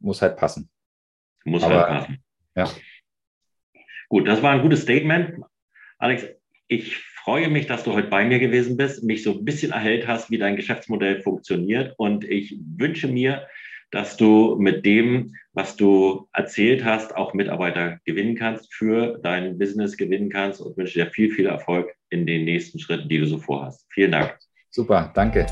muss 0.00 0.20
halt 0.20 0.36
passen. 0.36 0.68
Muss 1.44 1.62
halt 1.62 1.72
Aber, 1.72 1.88
halt 1.88 2.00
passen. 2.00 2.24
Ja. 2.56 2.68
Gut, 4.08 4.26
das 4.26 4.42
war 4.42 4.52
ein 4.52 4.62
gutes 4.62 4.82
Statement. 4.82 5.42
Alex, 5.98 6.26
ich 6.66 6.96
freue 6.96 7.48
mich, 7.48 7.66
dass 7.66 7.84
du 7.84 7.92
heute 7.92 8.08
bei 8.08 8.24
mir 8.24 8.38
gewesen 8.38 8.76
bist, 8.76 9.04
mich 9.04 9.22
so 9.22 9.32
ein 9.32 9.44
bisschen 9.44 9.72
erhellt 9.72 10.06
hast, 10.06 10.30
wie 10.30 10.38
dein 10.38 10.56
Geschäftsmodell 10.56 11.22
funktioniert. 11.22 11.94
Und 11.98 12.24
ich 12.24 12.58
wünsche 12.76 13.08
mir, 13.08 13.46
dass 13.90 14.16
du 14.16 14.56
mit 14.58 14.86
dem, 14.86 15.34
was 15.52 15.76
du 15.76 16.28
erzählt 16.32 16.84
hast, 16.84 17.16
auch 17.16 17.34
Mitarbeiter 17.34 18.00
gewinnen 18.04 18.34
kannst, 18.34 18.72
für 18.72 19.18
dein 19.22 19.58
Business 19.58 19.96
gewinnen 19.96 20.30
kannst 20.30 20.60
und 20.60 20.76
wünsche 20.76 21.00
dir 21.00 21.10
viel, 21.10 21.30
viel 21.30 21.46
Erfolg 21.46 21.94
in 22.10 22.26
den 22.26 22.44
nächsten 22.44 22.78
Schritten, 22.78 23.08
die 23.08 23.18
du 23.18 23.26
so 23.26 23.38
vorhast. 23.38 23.86
Vielen 23.90 24.12
Dank. 24.12 24.38
Super, 24.70 25.10
danke. 25.14 25.46